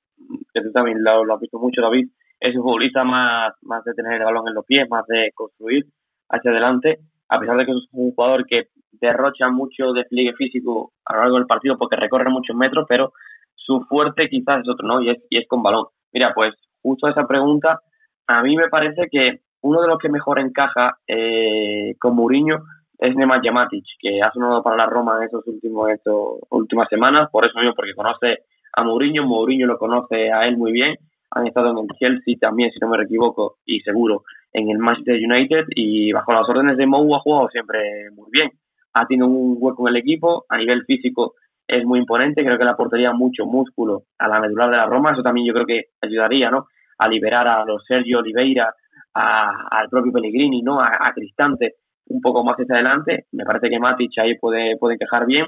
que 0.54 0.62
tú 0.62 0.71
también 0.71 1.04
lo, 1.04 1.23
lo 1.23 1.36
has 1.36 1.41
visto 1.41 1.60
mucho, 1.60 1.82
David, 1.82 2.08
es 2.39 2.56
un 2.56 2.63
futbolista 2.63 3.04
más, 3.04 3.54
más 3.62 3.84
de 3.84 3.93
tener 3.93 4.13
el 4.13 4.26
balón 4.26 4.47
en 4.47 4.56
los 4.56 4.65
pies, 4.65 4.88
más 4.89 5.06
de 5.08 5.32
construir 5.34 5.86
hacia 6.30 6.52
adelante, 6.52 7.00
a 7.30 7.40
pesar 7.40 7.58
de 7.58 7.66
que 7.66 7.72
es 7.72 7.88
un 7.92 8.12
jugador 8.13 8.46
que 8.46 8.68
derrocha 8.92 9.50
mucho 9.50 9.94
despliegue 9.94 10.34
físico 10.34 10.94
a 11.06 11.13
lo 11.16 11.22
largo 11.22 11.38
del 11.38 11.48
partido 11.48 11.78
porque 11.78 11.96
recorre 11.96 12.30
muchos 12.30 12.56
metros, 12.56 12.86
pero 12.88 13.13
su 13.56 13.82
fuerte 13.82 14.30
quizás 14.30 14.62
es 14.62 14.70
otro, 14.70 14.88
¿no? 14.88 15.02
Y 15.02 15.10
es, 15.10 15.18
y 15.30 15.38
es 15.38 15.48
con 15.48 15.62
balón. 15.62 15.88
Mira, 16.13 16.34
pues 16.34 16.56
justo 16.82 17.08
esa 17.08 17.28
pregunta, 17.28 17.80
a 18.28 18.42
mí 18.44 18.56
me 18.56 18.70
parece 18.70 19.08
que 19.12 19.42
uno 19.62 19.82
de 19.82 19.88
los 19.88 20.00
que 20.00 20.10
mejor 20.10 20.40
encaja 20.40 20.98
eh, 21.08 21.96
con 22.00 22.16
Mourinho 22.16 22.60
es 23.00 23.16
Nemanja 23.16 23.42
Jamatic, 23.44 23.84
que 24.00 24.22
ha 24.22 24.32
sonado 24.32 24.63
para 24.63 24.78
la 24.78 24.86
Roma 24.86 25.18
en 25.18 25.24
estos 25.24 25.46
últimos 25.48 25.90
estos 25.90 26.40
últimas 26.50 26.88
semanas, 26.90 27.30
por 27.32 27.46
eso 27.46 27.60
mismo, 27.60 27.76
porque 27.76 27.94
conoce 27.94 28.40
a 28.74 28.84
Mourinho, 28.84 29.26
Mourinho 29.26 29.68
lo 29.68 29.78
conoce 29.78 30.32
a 30.32 30.48
él 30.48 30.58
muy 30.58 30.72
bien, 30.72 30.96
han 31.32 31.46
estado 31.46 31.72
en 31.72 31.78
el 31.80 31.88
Chelsea 32.00 32.36
también, 32.40 32.72
si 32.72 32.80
no 32.80 32.88
me 32.88 33.04
equivoco, 33.04 33.58
y 33.66 33.82
seguro 33.82 34.24
en 34.54 34.70
el 34.70 34.78
Manchester 34.78 35.16
United, 35.16 35.66
y 35.76 36.12
bajo 36.12 36.34
las 36.34 36.48
órdenes 36.50 36.78
de 36.78 36.86
Mou 36.86 37.16
ha 37.16 37.20
jugado 37.20 37.50
siempre 37.50 38.10
muy 38.16 38.30
bien 38.32 38.52
ha 39.00 39.06
tenido 39.06 39.28
un 39.28 39.58
hueco 39.60 39.88
en 39.88 39.96
el 39.96 40.02
equipo, 40.02 40.46
a 40.50 40.58
nivel 40.58 40.84
físico 40.86 41.36
es 41.68 41.84
muy 41.86 42.00
imponente, 42.00 42.44
creo 42.44 42.58
que 42.58 42.64
le 42.64 42.72
aportaría 42.72 43.12
mucho 43.12 43.46
músculo 43.46 44.04
a 44.18 44.28
la 44.28 44.40
medular 44.40 44.70
de 44.70 44.78
la 44.78 44.86
Roma, 44.86 45.12
eso 45.12 45.22
también 45.22 45.46
yo 45.48 45.54
creo 45.54 45.66
que 45.66 45.86
ayudaría, 46.02 46.50
¿no? 46.50 46.68
A 46.98 47.08
liberar 47.08 47.48
a 47.48 47.66
los 47.66 47.84
Sergio 47.86 48.20
Oliveira, 48.20 48.74
al 49.14 49.90
propio 49.90 50.14
Pellegrini, 50.14 50.62
¿no? 50.62 50.80
A, 50.80 51.08
a, 51.08 51.14
Cristante 51.14 51.76
un 52.10 52.22
poco 52.22 52.44
más 52.44 52.56
hacia 52.56 52.76
adelante, 52.76 53.26
me 53.34 53.44
parece 53.44 53.70
que 53.70 53.80
Matic 53.80 54.18
ahí 54.20 54.38
puede, 54.38 54.78
puede 54.78 54.96
encajar 54.96 55.26
bien, 55.26 55.46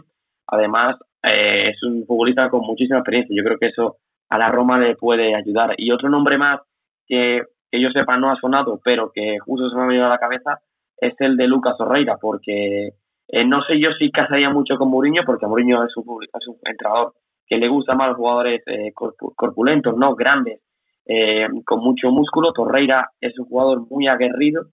además 0.48 0.98
eh, 1.24 1.70
es 1.70 1.82
un 1.84 2.06
futbolista 2.06 2.50
con 2.50 2.62
muchísima 2.62 3.00
experiencia, 3.00 3.36
yo 3.36 3.44
creo 3.44 3.58
que 3.58 3.68
eso 3.68 3.98
a 4.30 4.38
la 4.38 4.50
Roma 4.50 4.78
le 4.78 4.96
puede 4.96 5.34
ayudar. 5.36 5.74
Y 5.78 5.92
otro 5.92 6.10
nombre 6.10 6.38
más 6.38 6.60
que, 7.08 7.44
que 7.72 7.82
yo 7.82 7.90
sepa 7.92 8.18
no 8.18 8.32
ha 8.32 8.36
sonado, 8.36 8.80
pero 8.84 9.12
que 9.14 9.38
justo 9.40 9.70
se 9.70 9.76
me 9.76 9.84
ha 9.84 9.88
venido 9.88 10.06
a 10.06 10.10
la 10.10 10.18
cabeza, 10.18 10.60
es 10.98 11.14
el 11.20 11.38
de 11.38 11.48
Lucas 11.48 11.76
Orreira, 11.80 12.18
porque 12.18 12.90
eh, 13.28 13.46
no 13.46 13.62
sé 13.64 13.80
yo 13.80 13.92
si 13.98 14.12
casaría 14.12 14.50
mucho 14.50 14.78
con 14.78 14.90
Mourinho, 14.90 15.24
porque 15.26 15.46
Mourinho 15.46 15.84
es 15.84 15.96
un, 15.98 16.24
es 16.24 16.48
un 16.48 16.58
entrenador 16.64 17.14
que 17.48 17.58
le 17.58 17.68
gusta 17.68 17.96
más 17.96 18.10
los 18.10 18.18
jugadores 18.18 18.62
eh, 18.68 18.92
corpulentos, 18.94 19.98
no 19.98 20.16
grandes, 20.16 20.62
eh, 21.06 21.48
con 21.66 21.80
mucho 21.80 22.12
músculo. 22.12 22.54
Torreira 22.54 23.10
es 23.20 23.38
un 23.40 23.46
jugador 23.46 23.88
muy 23.90 24.08
aguerrido 24.08 24.68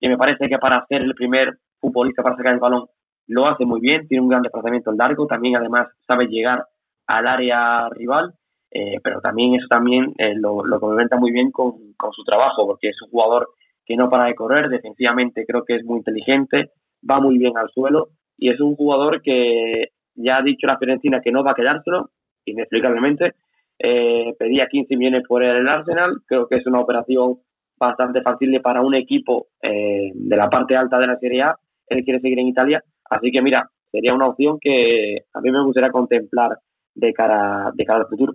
y 0.00 0.08
me 0.08 0.18
parece 0.18 0.48
que 0.48 0.58
para 0.58 0.84
ser 0.86 1.02
el 1.02 1.14
primer 1.14 1.54
futbolista 1.80 2.22
para 2.22 2.36
sacar 2.36 2.52
el 2.54 2.60
balón 2.60 2.86
lo 3.26 3.46
hace 3.46 3.64
muy 3.64 3.80
bien, 3.80 4.08
tiene 4.08 4.22
un 4.22 4.28
gran 4.28 4.42
desplazamiento 4.42 4.90
largo, 4.92 5.26
también 5.26 5.56
además 5.56 5.88
sabe 6.06 6.26
llegar 6.28 6.64
al 7.06 7.26
área 7.26 7.88
rival, 7.90 8.32
eh, 8.70 8.98
pero 9.02 9.20
también 9.20 9.54
eso 9.54 9.66
también 9.68 10.14
eh, 10.18 10.34
lo, 10.34 10.64
lo 10.64 10.80
complementa 10.80 11.16
muy 11.16 11.32
bien 11.32 11.50
con, 11.50 11.94
con 11.96 12.12
su 12.12 12.22
trabajo, 12.24 12.66
porque 12.66 12.88
es 12.88 13.00
un 13.02 13.10
jugador 13.10 13.48
que 13.86 13.96
no 13.96 14.10
para 14.10 14.26
de 14.26 14.34
correr, 14.34 14.68
defensivamente 14.68 15.46
creo 15.46 15.64
que 15.64 15.76
es 15.76 15.84
muy 15.84 15.98
inteligente, 15.98 16.70
va 17.08 17.20
muy 17.20 17.38
bien 17.38 17.56
al 17.56 17.70
suelo 17.70 18.08
y 18.36 18.50
es 18.50 18.60
un 18.60 18.76
jugador 18.76 19.22
que 19.22 19.88
ya 20.14 20.38
ha 20.38 20.42
dicho 20.42 20.66
la 20.66 20.78
Fiorentina 20.78 21.20
que 21.22 21.32
no 21.32 21.42
va 21.42 21.52
a 21.52 21.54
quedárselo, 21.54 22.10
inexplicablemente. 22.44 23.32
Eh, 23.78 24.34
pedía 24.38 24.66
15 24.66 24.96
millones 24.96 25.22
por 25.26 25.42
el 25.42 25.66
Arsenal, 25.68 26.18
creo 26.26 26.48
que 26.48 26.56
es 26.56 26.66
una 26.66 26.80
operación 26.80 27.38
bastante 27.78 28.20
fácil 28.22 28.60
para 28.60 28.82
un 28.82 28.94
equipo 28.94 29.46
de 29.62 30.36
la 30.36 30.50
parte 30.50 30.76
alta 30.76 30.98
de 30.98 31.06
la 31.06 31.16
Serie 31.18 31.42
A. 31.42 31.56
Él 31.86 32.02
quiere 32.02 32.20
seguir 32.20 32.40
en 32.40 32.48
Italia, 32.48 32.82
así 33.08 33.30
que 33.30 33.40
mira, 33.40 33.70
sería 33.92 34.14
una 34.14 34.26
opción 34.26 34.58
que 34.60 35.22
a 35.32 35.40
mí 35.40 35.50
me 35.52 35.62
gustaría 35.62 35.90
contemplar 35.90 36.58
de 36.94 37.12
cara, 37.12 37.70
de 37.74 37.84
cara 37.84 38.00
al 38.00 38.08
futuro. 38.08 38.34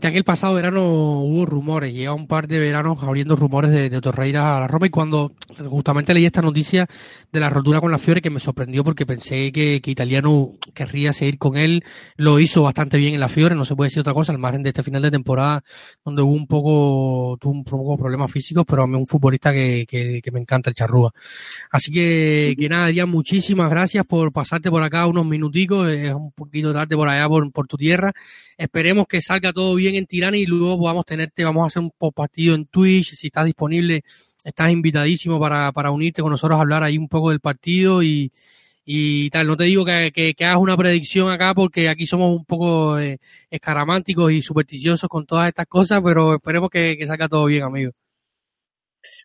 Ya 0.00 0.12
que 0.12 0.18
el 0.18 0.24
pasado 0.24 0.54
verano 0.54 0.82
hubo 1.20 1.46
rumores, 1.46 1.94
lleva 1.94 2.12
un 2.12 2.26
par 2.26 2.46
de 2.46 2.58
veranos 2.58 3.02
abriendo 3.02 3.36
rumores 3.36 3.70
de, 3.70 4.00
Torreira 4.00 4.56
a 4.56 4.60
la 4.60 4.66
Roma 4.66 4.86
y 4.86 4.90
cuando 4.90 5.32
justamente 5.66 6.12
leí 6.12 6.26
esta 6.26 6.42
noticia 6.42 6.86
de 7.32 7.40
la 7.40 7.48
rotura 7.48 7.80
con 7.80 7.90
la 7.90 7.98
Fiore 7.98 8.20
que 8.20 8.28
me 8.28 8.38
sorprendió 8.38 8.84
porque 8.84 9.06
pensé 9.06 9.50
que, 9.50 9.80
que 9.80 9.90
Italiano 9.90 10.52
querría 10.74 11.14
seguir 11.14 11.38
con 11.38 11.56
él, 11.56 11.84
lo 12.16 12.38
hizo 12.38 12.62
bastante 12.62 12.98
bien 12.98 13.14
en 13.14 13.20
la 13.20 13.28
Fiore, 13.28 13.54
no 13.54 13.64
se 13.64 13.74
puede 13.74 13.88
decir 13.88 14.00
otra 14.00 14.12
cosa, 14.12 14.32
al 14.32 14.38
margen 14.38 14.62
de 14.62 14.70
este 14.70 14.82
final 14.82 15.00
de 15.00 15.10
temporada 15.10 15.62
donde 16.04 16.20
hubo 16.22 16.32
un 16.32 16.46
poco, 16.46 17.38
tuvo 17.40 17.52
un 17.52 17.64
poco 17.64 17.96
problemas 17.96 18.30
físicos, 18.30 18.64
pero 18.68 18.82
a 18.82 18.86
mí 18.86 18.96
un 18.96 19.06
futbolista 19.06 19.52
que, 19.52 19.86
que, 19.88 20.30
me 20.32 20.40
encanta 20.40 20.68
el 20.68 20.76
charrúa. 20.76 21.12
Así 21.70 21.92
que, 21.92 22.54
nada, 22.68 22.86
Adrián, 22.86 23.08
muchísimas 23.08 23.70
gracias 23.70 24.04
por 24.04 24.32
pasarte 24.32 24.70
por 24.70 24.82
acá 24.82 25.06
unos 25.06 25.24
minuticos, 25.24 25.88
es 25.88 26.12
un 26.12 26.32
poquito 26.32 26.72
tarde 26.72 26.96
por 26.96 27.08
allá 27.08 27.28
por 27.28 27.66
tu 27.66 27.76
tierra, 27.76 28.12
esperemos 28.58 29.06
que 29.06 29.20
salga 29.20 29.52
todo 29.52 29.74
bien 29.74 29.83
en 29.86 30.06
Tirana 30.06 30.36
y 30.36 30.46
luego 30.46 30.78
podamos 30.78 31.04
tenerte, 31.04 31.44
vamos 31.44 31.64
a 31.64 31.66
hacer 31.66 31.82
un 31.82 32.12
partido 32.12 32.54
en 32.54 32.66
Twitch, 32.66 33.14
si 33.14 33.26
estás 33.26 33.44
disponible, 33.44 34.02
estás 34.44 34.70
invitadísimo 34.70 35.40
para, 35.40 35.72
para 35.72 35.90
unirte 35.90 36.22
con 36.22 36.30
nosotros 36.30 36.58
a 36.58 36.62
hablar 36.62 36.82
ahí 36.82 36.98
un 36.98 37.08
poco 37.08 37.30
del 37.30 37.40
partido 37.40 38.02
y, 38.02 38.30
y 38.84 39.30
tal. 39.30 39.46
No 39.46 39.56
te 39.56 39.64
digo 39.64 39.84
que, 39.84 40.12
que, 40.12 40.44
hagas 40.44 40.58
una 40.58 40.76
predicción 40.76 41.30
acá 41.30 41.54
porque 41.54 41.88
aquí 41.88 42.06
somos 42.06 42.30
un 42.30 42.44
poco 42.44 42.98
eh, 42.98 43.18
escaramánticos 43.50 44.32
y 44.32 44.42
supersticiosos 44.42 45.08
con 45.08 45.26
todas 45.26 45.48
estas 45.48 45.66
cosas, 45.66 46.02
pero 46.04 46.34
esperemos 46.34 46.70
que, 46.70 46.96
que 46.98 47.06
salga 47.06 47.28
todo 47.28 47.46
bien, 47.46 47.64
amigo. 47.64 47.92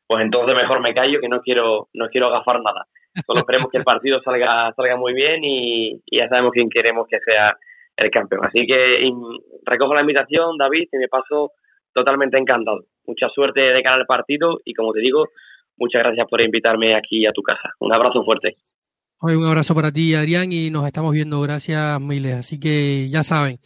Pues 0.07 0.23
entonces 0.23 0.55
mejor 0.55 0.81
me 0.81 0.93
callo 0.93 1.19
que 1.21 1.29
no 1.29 1.41
quiero, 1.41 1.89
no 1.93 2.07
quiero 2.09 2.27
agafar 2.27 2.61
nada. 2.61 2.87
Solo 3.25 3.39
esperemos 3.39 3.69
que 3.69 3.77
el 3.77 3.83
partido 3.83 4.21
salga, 4.23 4.73
salga 4.75 4.95
muy 4.95 5.13
bien 5.13 5.43
y, 5.43 6.01
y 6.05 6.17
ya 6.17 6.27
sabemos 6.29 6.51
quién 6.53 6.69
queremos 6.69 7.07
que 7.07 7.19
sea 7.19 7.55
el 7.99 8.11
campeón. 8.11 8.45
Así 8.45 8.65
que 8.65 9.09
recojo 9.65 9.93
la 9.93 10.01
invitación, 10.01 10.57
David, 10.57 10.87
y 10.91 10.97
me 10.97 11.07
paso 11.07 11.51
totalmente 11.93 12.37
encantado. 12.37 12.85
Mucha 13.05 13.29
suerte 13.29 13.61
de 13.61 13.83
cara 13.83 13.95
al 13.95 14.05
partido 14.05 14.59
y 14.63 14.73
como 14.73 14.93
te 14.93 15.01
digo, 15.01 15.27
muchas 15.77 16.03
gracias 16.03 16.27
por 16.29 16.41
invitarme 16.41 16.95
aquí 16.95 17.25
a 17.25 17.31
tu 17.31 17.41
casa. 17.41 17.69
Un 17.79 17.93
abrazo 17.93 18.23
fuerte. 18.23 18.55
Hoy 19.21 19.35
un 19.35 19.45
abrazo 19.45 19.75
para 19.75 19.91
ti, 19.91 20.15
Adrián, 20.15 20.51
y 20.51 20.69
nos 20.69 20.85
estamos 20.85 21.11
viendo. 21.11 21.41
Gracias, 21.41 21.99
miles. 21.99 22.35
Así 22.35 22.59
que 22.59 23.09
ya 23.09 23.23
saben. 23.23 23.59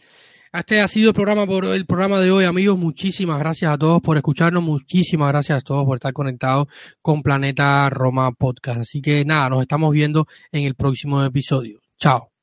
Este 0.52 0.80
ha 0.80 0.86
sido 0.86 1.08
el 1.08 1.14
programa 1.14 1.46
por 1.46 1.64
el 1.64 1.84
programa 1.84 2.20
de 2.20 2.30
hoy, 2.30 2.44
amigos. 2.44 2.78
Muchísimas 2.78 3.40
gracias 3.40 3.72
a 3.72 3.78
todos 3.78 4.00
por 4.00 4.16
escucharnos. 4.16 4.62
Muchísimas 4.62 5.28
gracias 5.30 5.58
a 5.58 5.60
todos 5.60 5.84
por 5.84 5.96
estar 5.96 6.12
conectados 6.12 6.68
con 7.02 7.22
Planeta 7.22 7.90
Roma 7.90 8.30
Podcast. 8.32 8.80
Así 8.80 9.02
que 9.02 9.24
nada, 9.24 9.48
nos 9.48 9.62
estamos 9.62 9.92
viendo 9.92 10.26
en 10.52 10.64
el 10.64 10.76
próximo 10.76 11.24
episodio. 11.24 11.80
Chao. 11.98 12.33